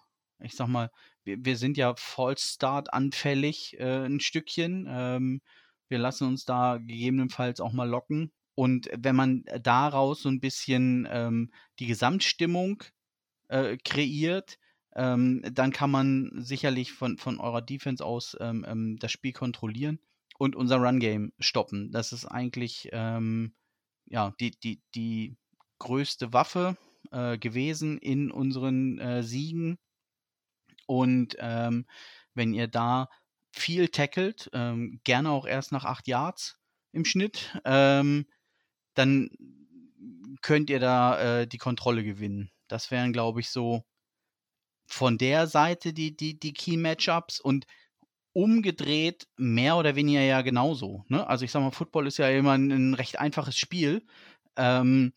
[0.45, 0.91] ich sag mal,
[1.23, 4.87] wir, wir sind ja False Start anfällig äh, ein Stückchen.
[4.89, 5.41] Ähm,
[5.87, 8.31] wir lassen uns da gegebenenfalls auch mal locken.
[8.55, 12.83] Und wenn man daraus so ein bisschen ähm, die Gesamtstimmung
[13.47, 14.59] äh, kreiert,
[14.95, 19.99] ähm, dann kann man sicherlich von, von eurer Defense aus ähm, ähm das Spiel kontrollieren
[20.37, 21.91] und unser Run-Game stoppen.
[21.91, 23.55] Das ist eigentlich ähm,
[24.05, 25.35] ja, die, die, die
[25.79, 26.77] größte Waffe
[27.11, 29.79] äh, gewesen in unseren äh, Siegen.
[30.85, 31.85] Und ähm,
[32.35, 33.09] wenn ihr da
[33.51, 36.57] viel tackelt, gerne auch erst nach acht Yards
[36.91, 38.25] im Schnitt, ähm,
[38.93, 39.29] dann
[40.41, 42.51] könnt ihr da äh, die Kontrolle gewinnen.
[42.67, 43.83] Das wären, glaube ich, so
[44.85, 47.65] von der Seite die, die, die Key-Matchups und
[48.33, 51.05] umgedreht mehr oder weniger ja genauso.
[51.07, 51.25] Ne?
[51.27, 54.05] Also ich sag mal, Football ist ja immer ein, ein recht einfaches Spiel.
[54.57, 55.13] Ähm,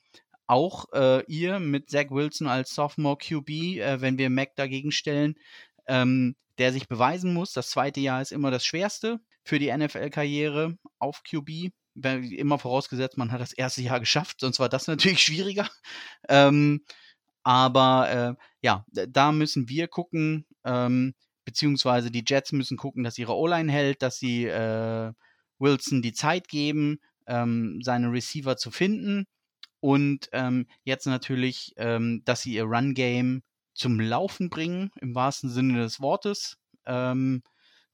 [0.46, 5.34] auch äh, ihr mit Zach Wilson als Sophomore QB, äh, wenn wir Mac dagegen stellen,
[5.86, 7.52] ähm, der sich beweisen muss.
[7.52, 11.72] Das zweite Jahr ist immer das schwerste für die NFL-Karriere auf QB.
[12.02, 15.68] Immer vorausgesetzt, man hat das erste Jahr geschafft, sonst war das natürlich schwieriger.
[16.28, 16.84] Ähm,
[17.42, 23.36] aber äh, ja, da müssen wir gucken, ähm, beziehungsweise die Jets müssen gucken, dass ihre
[23.36, 25.12] O-Line hält, dass sie äh,
[25.58, 29.26] Wilson die Zeit geben, ähm, seine Receiver zu finden.
[29.80, 33.42] Und ähm, jetzt natürlich, ähm, dass sie ihr Run-Game
[33.74, 36.58] zum Laufen bringen, im wahrsten Sinne des Wortes.
[36.86, 37.42] Ähm,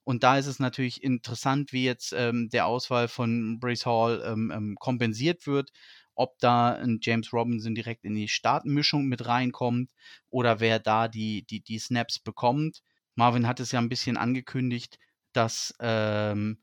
[0.05, 4.77] und da ist es natürlich interessant, wie jetzt ähm, der Auswahl von Brace Hall ähm,
[4.79, 5.71] kompensiert wird
[6.15, 9.91] ob da ein James Robinson direkt in die Startmischung mit reinkommt
[10.31, 12.83] oder wer da die, die, die Snaps bekommt.
[13.15, 14.99] Marvin hat es ja ein bisschen angekündigt,
[15.33, 16.63] dass ähm,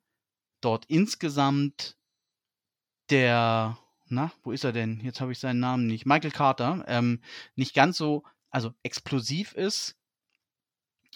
[0.61, 1.97] dort insgesamt
[3.09, 3.77] der,
[4.07, 4.99] na, wo ist er denn?
[5.01, 6.05] Jetzt habe ich seinen Namen nicht.
[6.05, 7.21] Michael Carter, ähm,
[7.55, 9.98] nicht ganz so, also explosiv ist,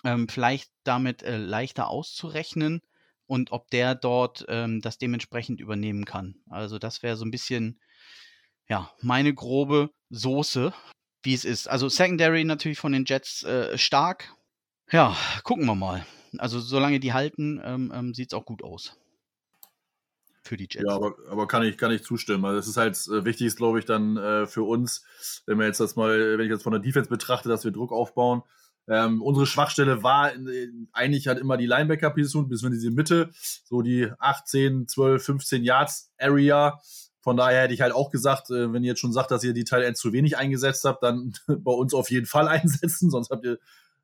[0.04, 2.82] ähm, vielleicht damit äh, leichter auszurechnen
[3.26, 6.36] und ob der dort ähm, das dementsprechend übernehmen kann.
[6.50, 7.80] Also das wäre so ein bisschen
[8.68, 10.74] ja, meine grobe Soße,
[11.24, 11.68] wie es ist.
[11.68, 14.34] Also Secondary natürlich von den Jets äh, stark.
[14.92, 16.06] Ja, gucken wir mal.
[16.38, 18.98] Also solange die halten, ähm, ähm, sieht es auch gut aus.
[20.44, 20.86] Für die Jets.
[20.88, 22.44] Ja, aber, aber kann, ich, kann ich zustimmen.
[22.46, 25.06] Also das ist halt äh, wichtig, ist, glaube ich, dann äh, für uns,
[25.46, 27.92] wenn wir jetzt das mal, wenn ich jetzt von der Defense betrachte, dass wir Druck
[27.92, 28.44] aufbauen.
[28.88, 33.30] Ähm, unsere Schwachstelle war in, eigentlich halt immer die Linebacker-Position, bis in diese Mitte,
[33.64, 36.80] so die 18, 12, 15 Yards Area.
[37.22, 39.54] Von daher hätte ich halt auch gesagt, äh, wenn ihr jetzt schon sagt, dass ihr
[39.54, 43.30] die Teil 1 zu wenig eingesetzt habt, dann bei uns auf jeden Fall einsetzen, sonst
[43.30, 43.60] habt ihr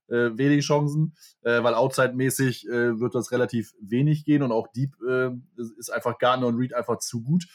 [0.07, 4.95] äh, wenig Chancen, äh, weil outside-mäßig äh, wird das relativ wenig gehen und auch Deep
[5.07, 5.29] äh,
[5.77, 7.45] ist einfach Gardner und Reed einfach zu gut.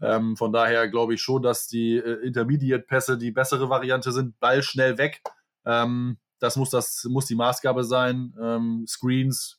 [0.00, 4.38] Ähm, von daher glaube ich schon, dass die äh, Intermediate-Pässe die bessere Variante sind.
[4.38, 5.22] Ball schnell weg.
[5.64, 8.34] Ähm, das muss das muss die Maßgabe sein.
[8.40, 9.58] Ähm, Screens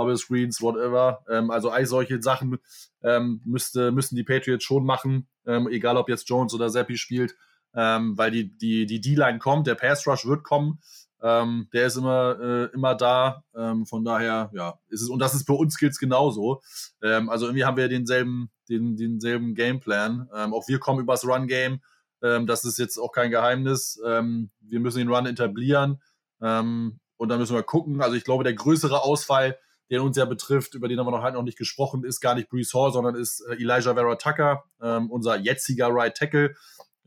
[0.00, 1.24] Bubble Screens, whatever.
[1.28, 2.58] Ähm, also all solche Sachen
[3.02, 7.34] ähm, müsste, müssen die Patriots schon machen, ähm, egal ob jetzt Jones oder Seppi spielt,
[7.74, 10.80] ähm, weil die, die, die D-Line kommt, der Pass Rush wird kommen.
[11.22, 13.44] Ähm, der ist immer, äh, immer da.
[13.54, 16.62] Ähm, von daher, ja, ist es, und das ist bei uns Skills genauso.
[17.02, 20.28] also irgendwie haben wir denselben, den, denselben Gameplan.
[20.30, 21.80] auch wir kommen übers Run-Game.
[22.20, 23.98] das ist jetzt auch kein Geheimnis.
[24.02, 26.00] wir müssen den Run etablieren.
[26.40, 28.00] Und dann müssen wir gucken.
[28.02, 29.58] Also ich glaube, der größere Ausfall
[29.90, 32.36] der uns ja betrifft, über den haben wir noch halt noch nicht gesprochen, ist gar
[32.36, 36.54] nicht Brees Hall, sondern ist äh, Elijah Vera Tucker, ähm, unser jetziger Right Tackle.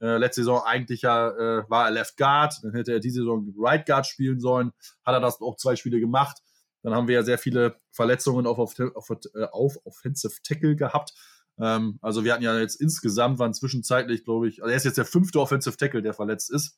[0.01, 3.53] Äh, letzte Saison eigentlich ja äh, war er Left Guard, dann hätte er diese Saison
[3.57, 4.71] Right Guard spielen sollen,
[5.05, 6.39] hat er das auch zwei Spiele gemacht.
[6.81, 11.13] Dann haben wir ja sehr viele Verletzungen auf, auf, auf, äh, auf Offensive Tackle gehabt.
[11.57, 14.97] Ähm, also wir hatten ja jetzt insgesamt, waren zwischenzeitlich, glaube ich, also er ist jetzt
[14.97, 16.77] der fünfte Offensive Tackle, der verletzt ist.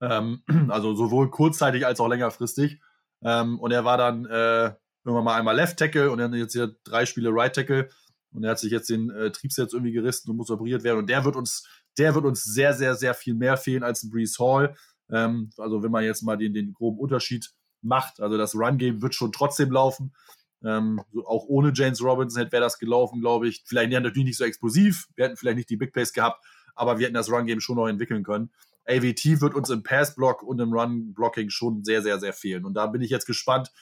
[0.00, 2.80] Ähm, also sowohl kurzzeitig als auch längerfristig.
[3.22, 4.72] Ähm, und er war dann äh,
[5.04, 7.88] irgendwann mal einmal Left Tackle und dann jetzt hier drei Spiele Right Tackle.
[8.32, 11.00] Und er hat sich jetzt den äh, Triebs jetzt irgendwie gerissen und muss operiert werden.
[11.00, 11.66] Und der wird uns,
[11.98, 14.76] der wird uns sehr, sehr, sehr viel mehr fehlen als ein Brees Hall.
[15.10, 17.50] Ähm, also wenn man jetzt mal den, den groben Unterschied
[17.82, 20.14] macht, also das Run-Game wird schon trotzdem laufen.
[20.62, 23.64] Ähm, so auch ohne James Robinson hätte wäre das gelaufen, glaube ich.
[23.66, 25.08] Vielleicht natürlich nicht so explosiv.
[25.16, 26.44] Wir hätten vielleicht nicht die Big Plays gehabt,
[26.74, 28.50] aber wir hätten das Run-Game schon noch entwickeln können.
[28.90, 32.64] AVT wird uns im Pass-Block und im Run-Blocking schon sehr, sehr, sehr fehlen.
[32.64, 33.72] Und da bin ich jetzt gespannt,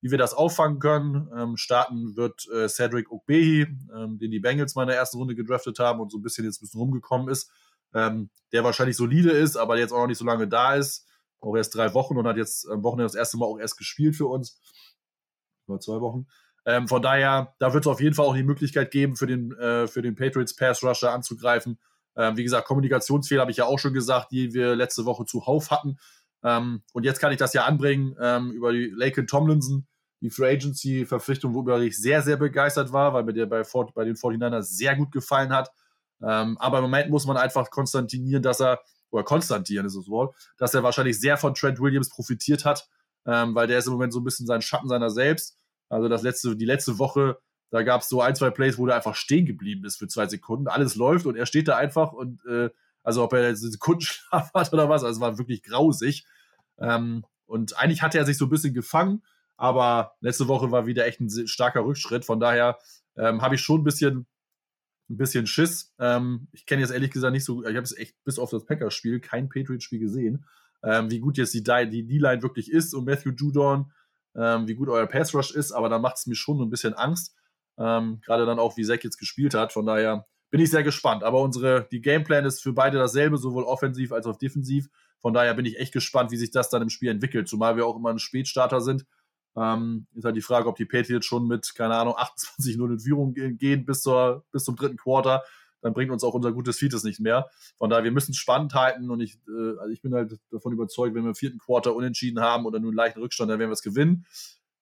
[0.00, 1.30] wie wir das auffangen können.
[1.36, 3.62] Ähm, starten wird äh, Cedric Ogbehi,
[3.94, 6.44] ähm, den die Bengals mal in der ersten Runde gedraftet haben und so ein bisschen
[6.44, 7.50] jetzt ein bisschen rumgekommen ist,
[7.94, 11.06] ähm, der wahrscheinlich solide ist, aber jetzt auch noch nicht so lange da ist.
[11.40, 14.16] Auch erst drei Wochen und hat jetzt am Wochenende das erste Mal auch erst gespielt
[14.16, 14.60] für uns.
[15.66, 16.26] Über zwei Wochen.
[16.66, 19.52] Ähm, von daher, da wird es auf jeden Fall auch die Möglichkeit geben, für den,
[19.52, 21.78] äh, für den Patriots Pass Rusher anzugreifen.
[22.16, 25.70] Ähm, wie gesagt, Kommunikationsfehler habe ich ja auch schon gesagt, die wir letzte Woche zuhauf
[25.70, 25.98] hatten.
[26.42, 29.86] Ähm, und jetzt kann ich das ja anbringen ähm, über die Laken Tomlinson,
[30.20, 33.62] die Free Agency Verpflichtung, worüber ich sehr, sehr begeistert war, weil mir der bei,
[33.94, 35.70] bei den 49ers sehr gut gefallen hat.
[36.22, 40.34] Ähm, aber im Moment muss man einfach konstantinieren, dass er, oder konstantieren ist das Wort,
[40.58, 42.88] dass er wahrscheinlich sehr von Trent Williams profitiert hat,
[43.26, 45.58] ähm, weil der ist im Moment so ein bisschen sein Schatten seiner selbst.
[45.88, 47.38] Also das letzte, die letzte Woche,
[47.74, 50.28] da gab es so ein, zwei Plays, wo der einfach stehen geblieben ist für zwei
[50.28, 50.68] Sekunden.
[50.68, 52.70] Alles läuft und er steht da einfach und äh,
[53.02, 56.24] also ob er jetzt einen Sekundenschlaf hat oder was, also es war wirklich grausig.
[56.78, 59.24] Ähm, und eigentlich hatte er sich so ein bisschen gefangen,
[59.56, 62.24] aber letzte Woche war wieder echt ein starker Rückschritt.
[62.24, 62.78] Von daher
[63.16, 64.28] ähm, habe ich schon ein bisschen,
[65.10, 65.92] ein bisschen Schiss.
[65.98, 68.66] Ähm, ich kenne jetzt ehrlich gesagt nicht so, ich habe es echt bis auf das
[68.66, 70.46] Packers-Spiel kein Patriots-Spiel gesehen,
[70.84, 73.90] ähm, wie gut jetzt die D-Line wirklich ist und Matthew Judon,
[74.36, 77.34] ähm, wie gut euer Pass-Rush ist, aber da macht es mir schon ein bisschen Angst.
[77.78, 79.72] Ähm, Gerade dann auch, wie Zack jetzt gespielt hat.
[79.72, 81.24] Von daher bin ich sehr gespannt.
[81.24, 84.88] Aber unsere, die Gameplan ist für beide dasselbe, sowohl offensiv als auch defensiv.
[85.18, 87.86] Von daher bin ich echt gespannt, wie sich das dann im Spiel entwickelt, zumal wir
[87.86, 89.06] auch immer ein Spätstarter sind.
[89.56, 93.34] Ähm, ist halt die Frage, ob die Patriots schon mit, keine Ahnung, 28-0 in Führung
[93.34, 95.42] gehen bis, zur, bis zum dritten Quarter.
[95.80, 97.48] Dann bringt uns auch unser gutes Feedes nicht mehr.
[97.76, 101.14] Von daher, wir müssen spannend halten und ich, äh, also ich bin halt davon überzeugt,
[101.14, 103.74] wenn wir im vierten Quarter unentschieden haben oder nur einen leichten Rückstand, dann werden wir
[103.74, 104.26] es gewinnen.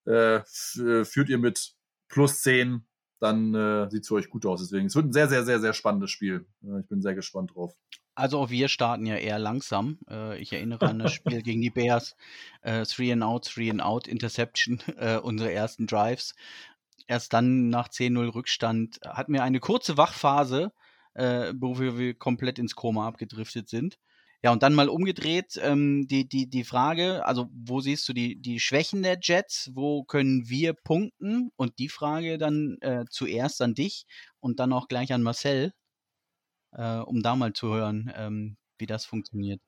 [0.07, 1.75] Äh, äh, führt ihr mit
[2.13, 2.85] plus 10,
[3.21, 4.61] dann äh, sieht es für euch gut aus.
[4.61, 6.47] Deswegen, es wird ein sehr, sehr, sehr, sehr spannendes Spiel.
[6.81, 7.75] ich bin sehr gespannt drauf.
[8.15, 9.99] Also auch wir starten ja eher langsam.
[10.09, 12.15] Äh, ich erinnere an das Spiel gegen die Bears.
[12.61, 16.35] Äh, three and out, three and out, Interception, äh, unsere ersten Drives.
[17.07, 20.73] Erst dann nach 10-0 Rückstand hatten wir eine kurze Wachphase,
[21.15, 23.99] äh, wo wir komplett ins Koma abgedriftet sind.
[24.45, 28.41] Ja, und dann mal umgedreht, ähm, die, die, die Frage, also wo siehst du die,
[28.41, 31.51] die Schwächen der Jets, wo können wir punkten?
[31.57, 34.05] Und die Frage dann äh, zuerst an dich
[34.41, 35.73] und dann auch gleich an Marcel
[36.73, 39.61] äh, um da mal zu hören, ähm, wie das funktioniert.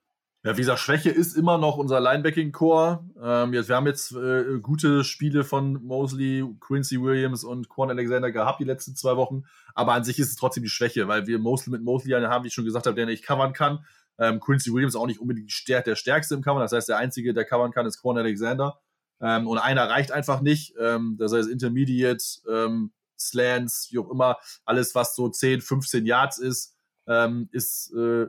[0.43, 3.03] Ja, wie gesagt, Schwäche ist immer noch unser Linebacking-Core.
[3.23, 8.31] Ähm, jetzt, wir haben jetzt äh, gute Spiele von Mosley, Quincy Williams und Quan Alexander
[8.31, 9.45] gehabt die letzten zwei Wochen,
[9.75, 12.49] aber an sich ist es trotzdem die Schwäche, weil wir Mosley mit Mosley haben, wie
[12.49, 13.87] ich schon gesagt habe, der nicht covern kann.
[14.19, 17.45] Ähm, Quincy Williams auch nicht unbedingt der Stärkste im Covern, das heißt, der Einzige, der
[17.45, 18.79] covern kann, ist Quan Alexander.
[19.21, 20.75] Ähm, und einer reicht einfach nicht.
[20.79, 26.39] Ähm, das heißt, Intermediate, ähm, Slants, wie auch immer, alles, was so 10, 15 Yards
[26.39, 28.27] ist, ähm, ist äh,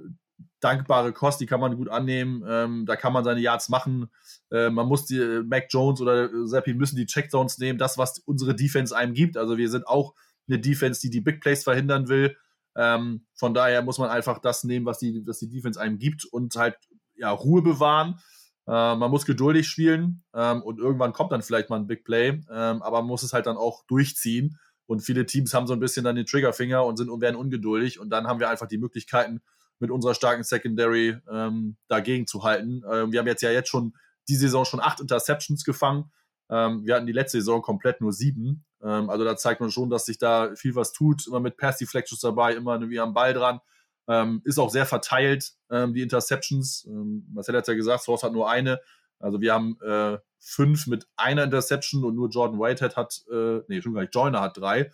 [0.59, 2.43] dankbare Kost, die kann man gut annehmen.
[2.47, 4.09] Ähm, da kann man seine Yards machen.
[4.51, 8.19] Äh, man muss die, äh, Mac Jones oder Seppi müssen die Checkdowns nehmen, das, was
[8.19, 9.38] unsere Defense einem gibt.
[9.38, 10.13] Also wir sind auch
[10.47, 12.38] eine Defense, die die Big Plays verhindern will.
[12.76, 16.26] Ähm, von daher muss man einfach das nehmen, was die, was die Defense einem gibt
[16.26, 16.78] und halt
[17.15, 18.19] ja, Ruhe bewahren.
[18.67, 22.41] Äh, man muss geduldig spielen ähm, und irgendwann kommt dann vielleicht mal ein Big Play,
[22.49, 24.57] ähm, aber man muss es halt dann auch durchziehen.
[24.88, 27.99] Und viele Teams haben so ein bisschen dann den Triggerfinger und sind und werden ungeduldig.
[27.99, 29.41] Und dann haben wir einfach die Möglichkeiten,
[29.80, 32.84] mit unserer starken Secondary ähm, dagegen zu halten.
[32.89, 33.93] Ähm, wir haben jetzt ja jetzt schon
[34.28, 36.11] die Saison schon acht Interceptions gefangen.
[36.49, 38.65] Ähm, wir hatten die letzte Saison komplett nur sieben.
[38.86, 41.27] Ähm, also da zeigt man schon, dass sich da viel was tut.
[41.27, 43.59] Immer mit Pass Deflections dabei, immer wie am Ball dran.
[44.07, 46.86] Ähm, ist auch sehr verteilt, ähm, die Interceptions.
[46.88, 48.79] Ähm, Marcel hat ja gesagt, Source hat nur eine.
[49.19, 53.81] Also wir haben äh, fünf mit einer Interception und nur Jordan Whitehead hat, äh, nee,
[53.81, 54.91] schon gar nicht, Joyner hat drei.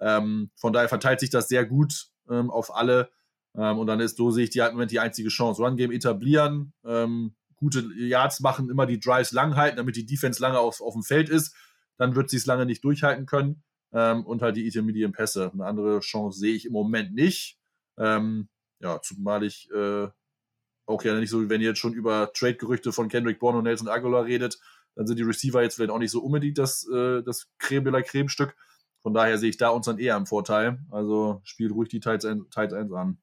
[0.00, 3.10] Ähm, von daher verteilt sich das sehr gut ähm, auf alle.
[3.54, 5.62] Ähm, und dann ist, ich die halt im Moment die einzige Chance.
[5.62, 10.58] Run-Game etablieren, ähm, gute Yards machen, immer die Drives lang halten, damit die Defense lange
[10.58, 11.54] auf, auf dem Feld ist.
[11.98, 13.62] Dann wird sie es lange nicht durchhalten können.
[13.92, 15.52] Ähm, und halt die intermediate Pässe.
[15.52, 17.58] Eine andere Chance sehe ich im Moment nicht.
[17.96, 18.48] Ähm,
[18.80, 20.08] ja, zumal ich äh,
[20.86, 23.88] auch ja nicht so, wenn ihr jetzt schon über Trade-Gerüchte von Kendrick Bourne und Nelson
[23.88, 24.58] Aguilar redet,
[24.96, 27.92] dann sind die Receiver jetzt vielleicht auch nicht so unbedingt das, äh, das Creme de
[27.92, 28.54] la Creme-Stück.
[29.02, 30.78] Von daher sehe ich da uns dann eher im Vorteil.
[30.90, 33.18] Also spielt ruhig die Tight 1 an.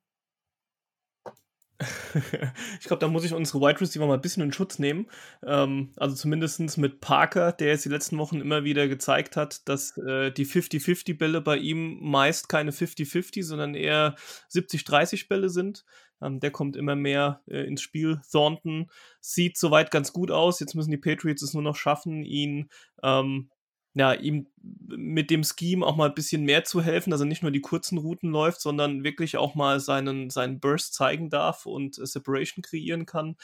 [2.80, 5.08] ich glaube, da muss ich unsere Wide Receiver mal ein bisschen in Schutz nehmen.
[5.46, 9.98] Ähm, also zumindest mit Parker, der jetzt die letzten Wochen immer wieder gezeigt hat, dass
[9.98, 14.16] äh, die 50-50-Bälle bei ihm meist keine 50-50, sondern eher
[14.52, 15.86] 70-30 Bälle sind.
[16.22, 18.22] Ähm, der kommt immer mehr äh, ins Spiel.
[18.32, 20.60] Thornton sieht soweit ganz gut aus.
[20.60, 22.70] Jetzt müssen die Patriots es nur noch schaffen, ihn
[23.04, 23.50] ähm,
[23.94, 27.42] ja, ihm mit dem Scheme auch mal ein bisschen mehr zu helfen, dass er nicht
[27.42, 31.98] nur die kurzen Routen läuft, sondern wirklich auch mal seinen, seinen Burst zeigen darf und
[31.98, 33.36] äh, Separation kreieren kann.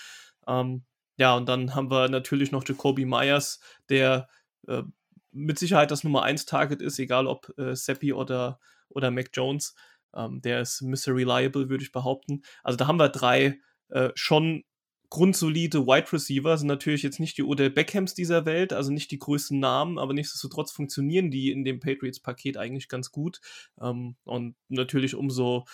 [0.48, 0.86] Ähm,
[1.18, 4.30] ja, und dann haben wir natürlich noch Jacoby Myers, der
[4.68, 4.84] äh,
[5.32, 9.76] mit Sicherheit das Nummer 1 Target ist, egal ob äh, Seppi oder, oder Mac Jones.
[10.16, 11.16] Ähm, der ist Mr.
[11.16, 12.44] Reliable, würde ich behaupten.
[12.64, 14.64] Also da haben wir drei äh, schon
[15.10, 19.20] grundsolide Wide Receiver, sind natürlich jetzt nicht die Odell Beckhams dieser Welt, also nicht die
[19.20, 23.40] größten Namen, aber nichtsdestotrotz funktionieren die in dem Patriots-Paket eigentlich ganz gut.
[23.80, 25.66] Ähm, und natürlich umso,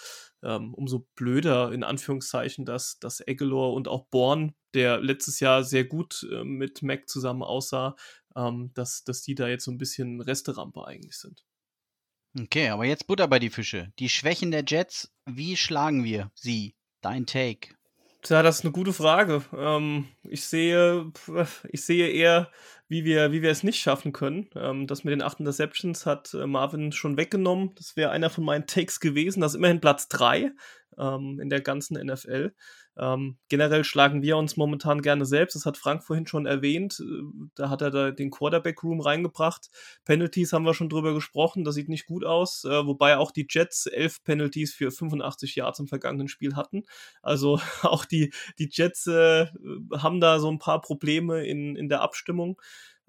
[0.43, 5.85] ähm, umso blöder, in Anführungszeichen, dass, dass Aguilar und auch Born, der letztes Jahr sehr
[5.85, 7.95] gut äh, mit Mac zusammen aussah,
[8.35, 11.43] ähm, dass, dass die da jetzt so ein bisschen Resterampe eigentlich sind.
[12.39, 13.93] Okay, aber jetzt Butter bei die Fische.
[13.99, 16.75] Die Schwächen der Jets, wie schlagen wir sie?
[17.01, 17.75] Dein Take.
[18.23, 19.43] Tja, das ist eine gute Frage.
[19.53, 21.11] Ähm, ich sehe,
[21.69, 22.49] ich sehe eher,
[22.87, 24.49] wie wir, wie wir es nicht schaffen können.
[24.55, 27.75] Ähm, das mit den acht Interceptions hat äh, Marvin schon weggenommen.
[27.75, 29.41] Das wäre einer von meinen Takes gewesen.
[29.41, 30.51] Das ist immerhin Platz drei
[30.97, 32.53] ähm, in der ganzen NFL.
[32.95, 35.55] Ähm, generell schlagen wir uns momentan gerne selbst.
[35.55, 36.99] Das hat Frank vorhin schon erwähnt.
[36.99, 37.23] Äh,
[37.55, 39.69] da hat er da den Quarterback-Room reingebracht.
[40.05, 41.63] Penalties haben wir schon drüber gesprochen.
[41.63, 42.65] Das sieht nicht gut aus.
[42.65, 46.83] Äh, wobei auch die Jets elf Penalties für 85 Yards im vergangenen Spiel hatten.
[47.21, 49.47] Also auch die, die Jets äh,
[49.93, 52.61] haben da so ein paar Probleme in, in der Abstimmung.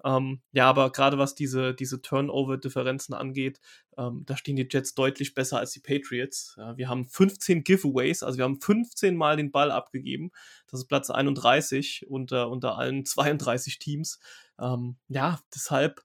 [0.05, 3.59] Ähm, ja, aber gerade was diese, diese Turnover-Differenzen angeht,
[3.97, 6.53] ähm, da stehen die Jets deutlich besser als die Patriots.
[6.57, 10.31] Ja, wir haben 15 Giveaways, also wir haben 15 Mal den Ball abgegeben.
[10.67, 14.19] Das ist Platz 31 unter, unter allen 32 Teams.
[14.59, 16.03] Ähm, ja, deshalb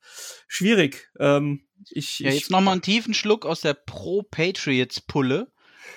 [0.49, 1.11] schwierig.
[1.19, 5.53] Ähm, ich, ja, jetzt nochmal einen tiefen Schluck aus der Pro-Patriots-Pulle.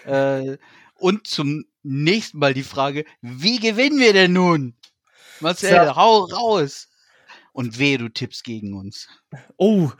[0.05, 0.57] Äh,
[0.95, 4.75] und zum nächsten Mal die Frage, wie gewinnen wir denn nun?
[5.39, 5.95] Marcel, ja.
[5.95, 6.89] hau raus!
[7.53, 9.07] Und wehe, du tippst gegen uns.
[9.57, 9.91] Oh.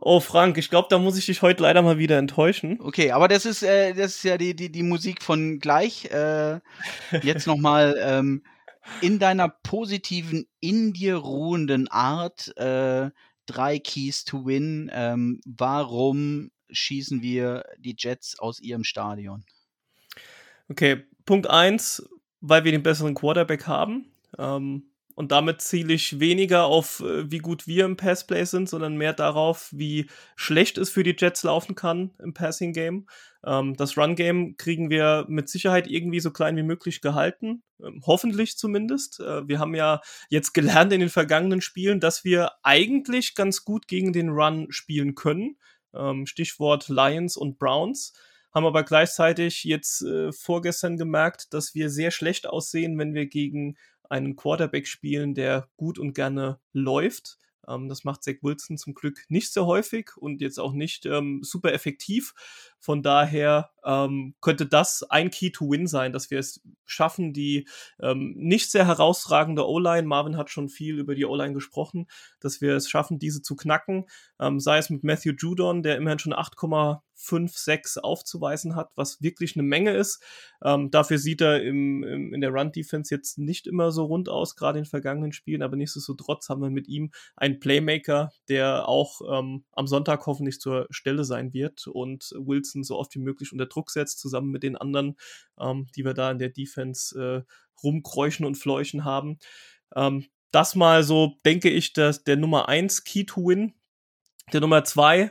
[0.00, 2.80] Oh, Frank, ich glaube, da muss ich dich heute leider mal wieder enttäuschen.
[2.80, 6.06] Okay, aber das ist, äh, das ist ja die, die, die Musik von gleich.
[6.06, 6.60] Äh,
[7.22, 8.42] jetzt nochmal ähm,
[9.00, 13.10] in deiner positiven, in dir ruhenden Art äh,
[13.46, 14.90] drei Keys to Win.
[14.92, 19.44] Ähm, warum schießen wir die Jets aus ihrem Stadion?
[20.68, 22.08] Okay, Punkt 1,
[22.40, 24.12] weil wir den besseren Quarterback haben.
[24.38, 24.87] Ähm,
[25.18, 29.12] und damit ziele ich weniger auf, äh, wie gut wir im Passplay sind, sondern mehr
[29.12, 33.08] darauf, wie schlecht es für die Jets laufen kann im Passing Game.
[33.44, 37.64] Ähm, das Run Game kriegen wir mit Sicherheit irgendwie so klein wie möglich gehalten.
[37.84, 39.18] Ähm, hoffentlich zumindest.
[39.18, 43.88] Äh, wir haben ja jetzt gelernt in den vergangenen Spielen, dass wir eigentlich ganz gut
[43.88, 45.56] gegen den Run spielen können.
[45.94, 48.12] Ähm, Stichwort Lions und Browns
[48.54, 53.76] haben aber gleichzeitig jetzt äh, vorgestern gemerkt, dass wir sehr schlecht aussehen, wenn wir gegen
[54.08, 57.38] einen Quarterback spielen, der gut und gerne läuft.
[57.68, 61.40] Ähm, das macht Zach Wilson zum Glück nicht so häufig und jetzt auch nicht ähm,
[61.42, 62.34] super effektiv.
[62.80, 67.68] Von daher ähm, könnte das ein Key to Win sein, dass wir es schaffen, die
[68.00, 72.06] ähm, nicht sehr herausragende O-Line, Marvin hat schon viel über die O-Line gesprochen,
[72.40, 74.06] dass wir es schaffen, diese zu knacken,
[74.40, 76.32] ähm, sei es mit Matthew Judon, der immerhin schon
[77.18, 80.22] 8,5, 6 aufzuweisen hat, was wirklich eine Menge ist.
[80.62, 84.56] Ähm, dafür sieht er im, im, in der Run-Defense jetzt nicht immer so rund aus,
[84.56, 89.64] gerade in vergangenen Spielen, aber nichtsdestotrotz haben wir mit ihm einen Playmaker, der auch ähm,
[89.72, 93.90] am Sonntag hoffentlich zur Stelle sein wird und Wilson so oft wie möglich unter Druck
[93.90, 95.16] setzt, zusammen mit den anderen,
[95.60, 97.52] ähm, die wir da in der Defense äh,
[97.82, 99.38] rumkräuchen und fleuchen haben.
[99.94, 103.74] Ähm, das mal so, denke ich, dass der Nummer 1 Key to Win.
[104.52, 105.30] Der Nummer 2,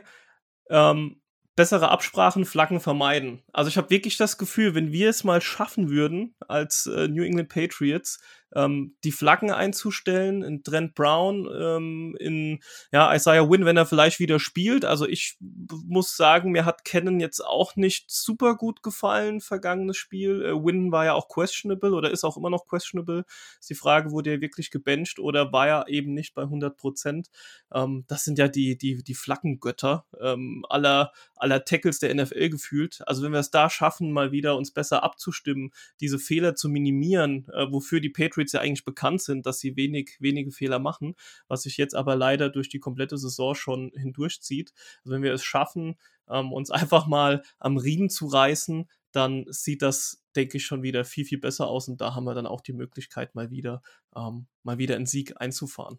[0.70, 1.17] ähm,
[1.58, 3.42] bessere Absprachen, Flaggen vermeiden.
[3.52, 7.24] Also ich habe wirklich das Gefühl, wenn wir es mal schaffen würden, als äh, New
[7.24, 8.20] England Patriots,
[8.54, 12.60] ähm, die Flaggen einzustellen, in Trent Brown, ähm, in
[12.92, 14.84] ja, Isaiah Wynn, wenn er vielleicht wieder spielt.
[14.84, 20.44] Also ich muss sagen, mir hat Cannon jetzt auch nicht super gut gefallen, vergangenes Spiel.
[20.44, 23.24] Äh, Wynn war ja auch questionable oder ist auch immer noch questionable.
[23.60, 27.30] Ist die Frage, wurde er wirklich gebencht oder war er eben nicht bei 100 Prozent?
[27.72, 33.06] Ähm, das sind ja die, die, die Flaggengötter ähm, aller, aller Tackles der NFL gefühlt.
[33.06, 35.70] Also wenn wir es da schaffen, mal wieder uns besser abzustimmen,
[36.00, 39.76] diese Fehler zu minimieren, äh, wofür die Patriots Patriots ja eigentlich bekannt sind, dass sie
[39.76, 41.14] wenig, wenige Fehler machen,
[41.48, 44.72] was sich jetzt aber leider durch die komplette Saison schon hindurchzieht.
[45.04, 45.96] Also wenn wir es schaffen,
[46.28, 51.04] ähm, uns einfach mal am Riemen zu reißen, dann sieht das, denke ich, schon wieder
[51.04, 53.82] viel, viel besser aus und da haben wir dann auch die Möglichkeit, mal wieder,
[54.14, 55.98] ähm, mal wieder einen Sieg einzufahren.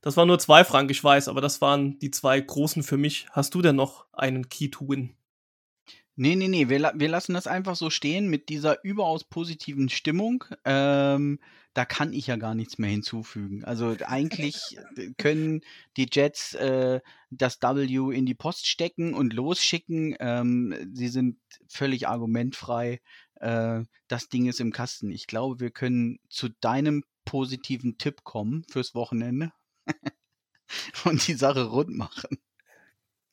[0.00, 3.26] Das waren nur zwei, Frank, ich weiß, aber das waren die zwei großen für mich.
[3.32, 5.16] Hast du denn noch einen Key to Win?
[6.16, 10.44] Nee, nee, nee, wir, wir lassen das einfach so stehen mit dieser überaus positiven Stimmung.
[10.64, 11.40] Ähm,
[11.74, 13.64] da kann ich ja gar nichts mehr hinzufügen.
[13.64, 14.78] Also eigentlich
[15.18, 15.62] können
[15.96, 17.00] die Jets äh,
[17.30, 20.14] das W in die Post stecken und losschicken.
[20.20, 23.00] Ähm, sie sind völlig argumentfrei.
[23.40, 25.10] Äh, das Ding ist im Kasten.
[25.10, 29.52] Ich glaube, wir können zu deinem positiven Tipp kommen fürs Wochenende.
[31.04, 32.38] und die Sache rund machen.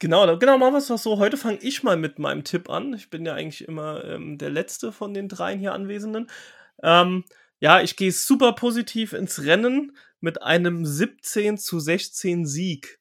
[0.01, 1.19] Genau, genau, machen wir es doch so.
[1.19, 2.91] Heute fange ich mal mit meinem Tipp an.
[2.95, 6.27] Ich bin ja eigentlich immer ähm, der Letzte von den dreien hier Anwesenden.
[6.81, 7.23] Ähm,
[7.59, 12.99] ja, ich gehe super positiv ins Rennen mit einem 17 zu 16 Sieg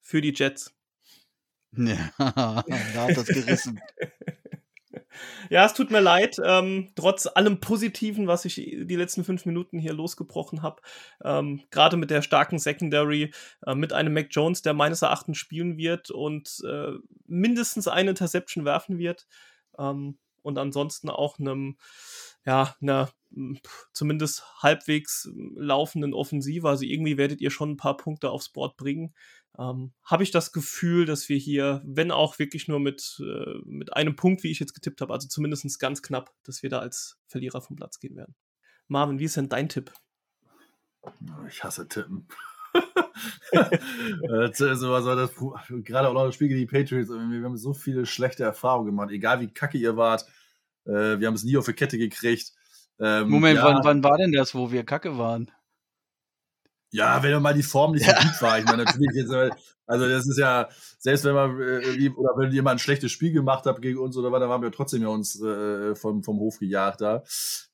[0.00, 0.72] für die Jets.
[1.76, 2.64] Ja, da
[3.08, 3.80] hat das gerissen.
[5.50, 6.36] Ja, es tut mir leid.
[6.44, 10.82] Ähm, trotz allem Positiven, was ich die letzten fünf Minuten hier losgebrochen habe,
[11.24, 13.32] ähm, gerade mit der starken Secondary,
[13.66, 16.92] äh, mit einem Mac Jones, der meines Erachtens spielen wird und äh,
[17.26, 19.26] mindestens eine Interception werfen wird.
[19.78, 21.76] Ähm, und ansonsten auch einem,
[22.46, 23.10] ja, einer
[23.92, 26.66] zumindest halbwegs laufenden Offensive.
[26.68, 29.14] Also irgendwie werdet ihr schon ein paar Punkte aufs Board bringen
[29.58, 33.92] ähm, habe ich das Gefühl, dass wir hier, wenn auch wirklich nur mit, äh, mit
[33.94, 37.18] einem Punkt, wie ich jetzt getippt habe, also zumindest ganz knapp, dass wir da als
[37.26, 38.34] Verlierer vom Platz gehen werden.
[38.88, 39.92] Marvin, wie ist denn dein Tipp?
[41.48, 42.28] Ich hasse Tippen.
[44.30, 45.32] also, also das,
[45.84, 49.10] gerade auch noch das Spiel gegen die Patriots, wir haben so viele schlechte Erfahrungen gemacht,
[49.10, 50.26] egal wie kacke ihr wart,
[50.84, 52.52] äh, wir haben es nie auf die Kette gekriegt.
[53.00, 53.64] Ähm, Moment, ja.
[53.64, 55.50] wann, wann war denn das, wo wir kacke waren?
[56.90, 58.58] Ja, wenn mal die Form nicht so gut war.
[58.58, 59.30] Ich meine, natürlich jetzt,
[59.86, 60.68] also das ist ja,
[60.98, 64.32] selbst wenn man äh, oder wenn jemand ein schlechtes Spiel gemacht hat gegen uns oder
[64.32, 67.24] was, dann waren wir trotzdem ja uns äh, vom, vom Hof gejagt da.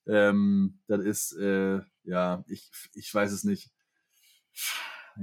[0.07, 3.71] Ähm, das ist, äh, ja, ich, ich weiß es nicht.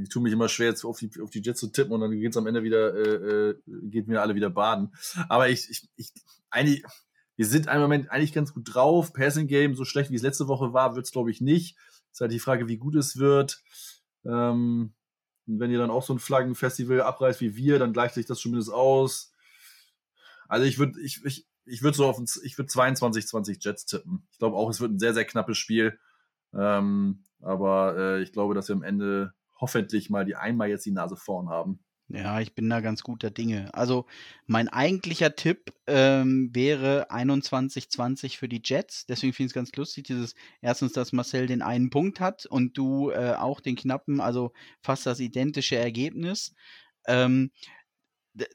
[0.01, 2.11] Ich tue mich immer schwer, jetzt auf die, auf die Jets zu tippen und dann
[2.11, 4.93] geht's am Ende wieder, äh, äh, geht mir alle wieder baden.
[5.27, 6.13] Aber ich, ich, ich
[6.49, 6.83] eigentlich,
[7.35, 9.11] wir sind im Moment eigentlich ganz gut drauf.
[9.13, 11.77] Passing Game, so schlecht wie es letzte Woche war, wird's glaube ich nicht.
[12.11, 13.61] Ist halt die Frage, wie gut es wird.
[14.25, 14.93] Ähm,
[15.47, 18.39] und wenn ihr dann auch so ein Flaggenfestival abreißt wie wir, dann gleicht sich das
[18.39, 19.33] zumindest aus.
[20.47, 24.27] Also ich würde ich, ich, ich würd so auf ich würde 22, 20 Jets tippen.
[24.31, 25.99] Ich glaube auch, es wird ein sehr, sehr knappes Spiel.
[26.53, 30.91] Ähm, aber äh, ich glaube, dass wir am Ende hoffentlich mal die einmal jetzt die
[30.91, 31.79] Nase vorn haben.
[32.13, 33.73] Ja, ich bin da ganz guter Dinge.
[33.73, 34.05] Also
[34.45, 39.05] mein eigentlicher Tipp ähm, wäre 21-20 für die Jets.
[39.05, 42.77] Deswegen finde ich es ganz lustig, dieses erstens, dass Marcel den einen Punkt hat und
[42.77, 44.51] du äh, auch den knappen, also
[44.81, 46.53] fast das identische Ergebnis.
[47.07, 47.51] Ähm,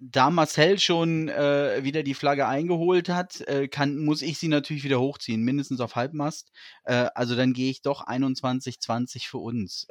[0.01, 4.85] da Marcel schon äh, wieder die Flagge eingeholt hat, äh, kann, muss ich sie natürlich
[4.85, 6.51] wieder hochziehen, mindestens auf Halbmast.
[6.85, 9.87] Äh, also dann gehe ich doch 21-20 für uns.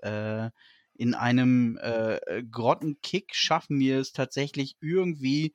[0.96, 5.54] In einem äh, äh, Grottenkick schaffen wir es tatsächlich irgendwie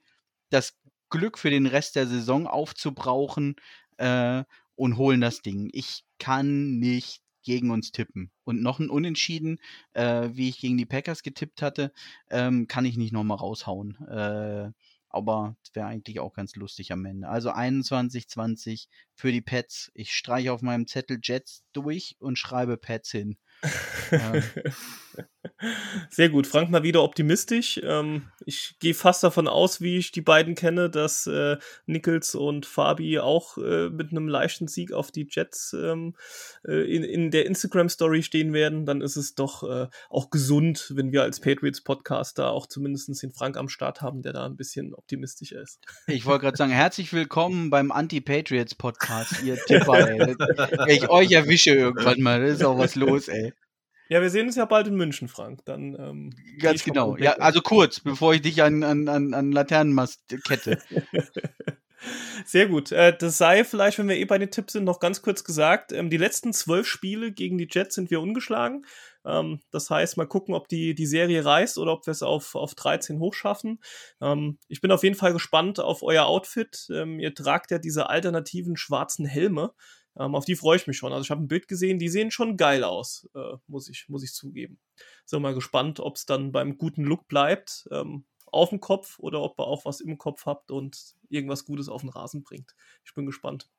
[0.51, 0.79] das
[1.09, 3.57] Glück für den Rest der Saison aufzubrauchen
[3.97, 4.45] äh,
[4.77, 5.71] und holen das Ding.
[5.73, 8.31] Ich kann nicht gegen uns tippen.
[8.45, 9.59] Und noch ein Unentschieden,
[9.93, 11.93] äh, wie ich gegen die Packers getippt hatte,
[12.31, 13.97] ähm, kann ich nicht nochmal raushauen.
[14.07, 14.73] Äh,
[15.09, 17.29] aber wäre eigentlich auch ganz lustig am Ende.
[17.29, 19.91] Also 21-20 für die Pets.
[19.95, 23.37] Ich streiche auf meinem Zettel Jets durch und schreibe Pets hin.
[24.13, 24.43] Um,
[26.09, 26.47] Sehr gut.
[26.47, 27.81] Frank mal wieder optimistisch.
[27.85, 32.65] Ähm, ich gehe fast davon aus, wie ich die beiden kenne, dass äh, Nichols und
[32.67, 36.15] Fabi auch äh, mit einem leichten Sieg auf die Jets ähm,
[36.67, 38.87] äh, in, in der Instagram-Story stehen werden.
[38.87, 43.57] Dann ist es doch äh, auch gesund, wenn wir als Patriots-Podcaster auch zumindest den Frank
[43.57, 45.81] am Start haben, der da ein bisschen optimistischer ist.
[46.07, 50.37] Ich wollte gerade sagen, herzlich willkommen beim Anti-Patriots-Podcast, ihr Tipper, ey.
[50.89, 53.53] Ich euch erwische irgendwann mal, da ist auch was los, ey.
[54.11, 55.65] Ja, wir sehen uns ja bald in München, Frank.
[55.67, 57.17] Dann, ähm, Ganz genau.
[57.17, 60.83] Ja, also kurz, bevor ich dich an, an, an, an Laternenmast kette.
[62.45, 62.91] Sehr gut.
[62.91, 65.93] Äh, das sei vielleicht, wenn wir eh bei den Tipps sind, noch ganz kurz gesagt.
[65.93, 68.85] Ähm, die letzten zwölf Spiele gegen die Jets sind wir ungeschlagen.
[69.25, 72.57] Ähm, das heißt, mal gucken, ob die, die Serie reißt oder ob wir es auf,
[72.57, 73.79] auf 13 hochschaffen.
[74.21, 76.89] Ähm, ich bin auf jeden Fall gespannt auf euer Outfit.
[76.89, 79.73] Ihr tragt ja diese alternativen schwarzen Helme.
[80.21, 81.13] Ähm, auf die freue ich mich schon.
[81.13, 84.23] Also ich habe ein Bild gesehen, die sehen schon geil aus, äh, muss, ich, muss
[84.23, 84.79] ich zugeben.
[85.25, 89.41] Sind mal gespannt, ob es dann beim guten Look bleibt, ähm, auf dem Kopf oder
[89.41, 92.75] ob ihr auch was im Kopf habt und irgendwas Gutes auf den Rasen bringt.
[93.05, 93.71] Ich bin gespannt.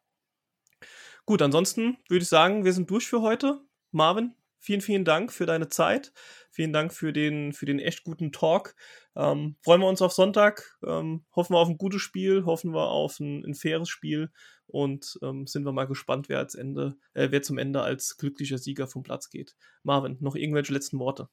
[1.26, 3.62] Gut, ansonsten würde ich sagen, wir sind durch für heute.
[3.92, 6.12] Marvin, vielen, vielen Dank für deine Zeit.
[6.50, 8.76] Vielen Dank für den, für den echt guten Talk.
[9.16, 10.80] Ähm, freuen wir uns auf Sonntag.
[10.84, 14.32] Ähm, hoffen wir auf ein gutes Spiel, hoffen wir auf ein, ein faires Spiel
[14.72, 18.58] und ähm, sind wir mal gespannt, wer, als Ende, äh, wer zum Ende als glücklicher
[18.58, 19.56] Sieger vom Platz geht.
[19.84, 21.30] Marvin, noch irgendwelche letzten Worte?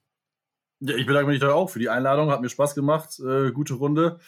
[0.80, 2.30] Ja, ich bedanke mich auch für die Einladung.
[2.30, 3.18] Hat mir Spaß gemacht.
[3.20, 4.20] Äh, gute Runde.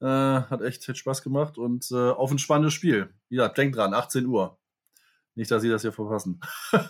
[0.00, 3.12] Äh, hat echt hat Spaß gemacht und äh, auf ein spannendes Spiel.
[3.28, 4.58] Ja, denkt dran, 18 Uhr.
[5.34, 6.40] Nicht, dass Sie das hier verpassen.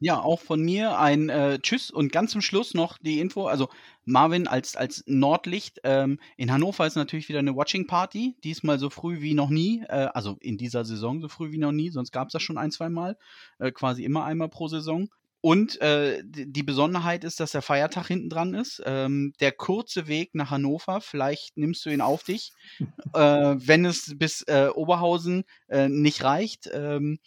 [0.00, 3.46] Ja, auch von mir ein äh, Tschüss und ganz zum Schluss noch die Info.
[3.46, 3.68] Also
[4.04, 5.80] Marvin als, als Nordlicht.
[5.82, 8.36] Ähm, in Hannover ist natürlich wieder eine Watching Party.
[8.44, 9.82] Diesmal so früh wie noch nie.
[9.88, 11.90] Äh, also in dieser Saison so früh wie noch nie.
[11.90, 13.16] Sonst gab es das schon ein, zwei Mal.
[13.58, 15.08] Äh, quasi immer einmal pro Saison.
[15.40, 18.82] und äh, die Besonderheit ist, dass der Feiertag hinten dran ist.
[18.84, 22.52] Ähm, der kurze Weg nach Hannover, vielleicht nimmst du ihn auf dich,
[23.14, 26.68] äh, wenn es bis äh, Oberhausen äh, nicht reicht.
[26.72, 27.18] Ähm,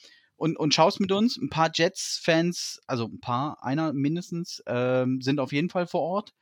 [0.42, 1.38] und, und schaust mit uns.
[1.38, 6.34] Ein paar Jets-Fans, also ein paar, einer mindestens, ähm, sind auf jeden Fall vor Ort.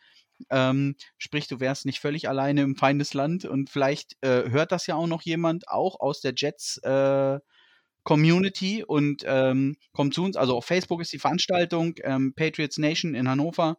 [0.50, 4.96] Ähm, sprich, du wärst nicht völlig alleine im Feindesland und vielleicht äh, hört das ja
[4.96, 7.40] auch noch jemand, auch aus der Jets äh,
[8.04, 10.38] Community und ähm, kommt zu uns.
[10.38, 13.78] Also auf Facebook ist die Veranstaltung ähm, Patriots Nation in Hannover.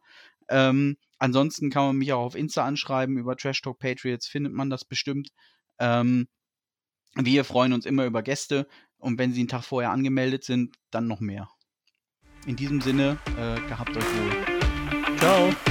[0.51, 3.17] Ähm, ansonsten kann man mich auch auf Insta anschreiben.
[3.17, 5.31] Über Trash Talk Patriots findet man das bestimmt.
[5.79, 6.29] Ähm,
[7.15, 8.69] wir freuen uns immer über Gäste
[9.01, 11.49] und wenn sie einen Tag vorher angemeldet sind, dann noch mehr.
[12.47, 15.17] In diesem Sinne, äh, gehabt euch wohl.
[15.19, 15.70] Ciao.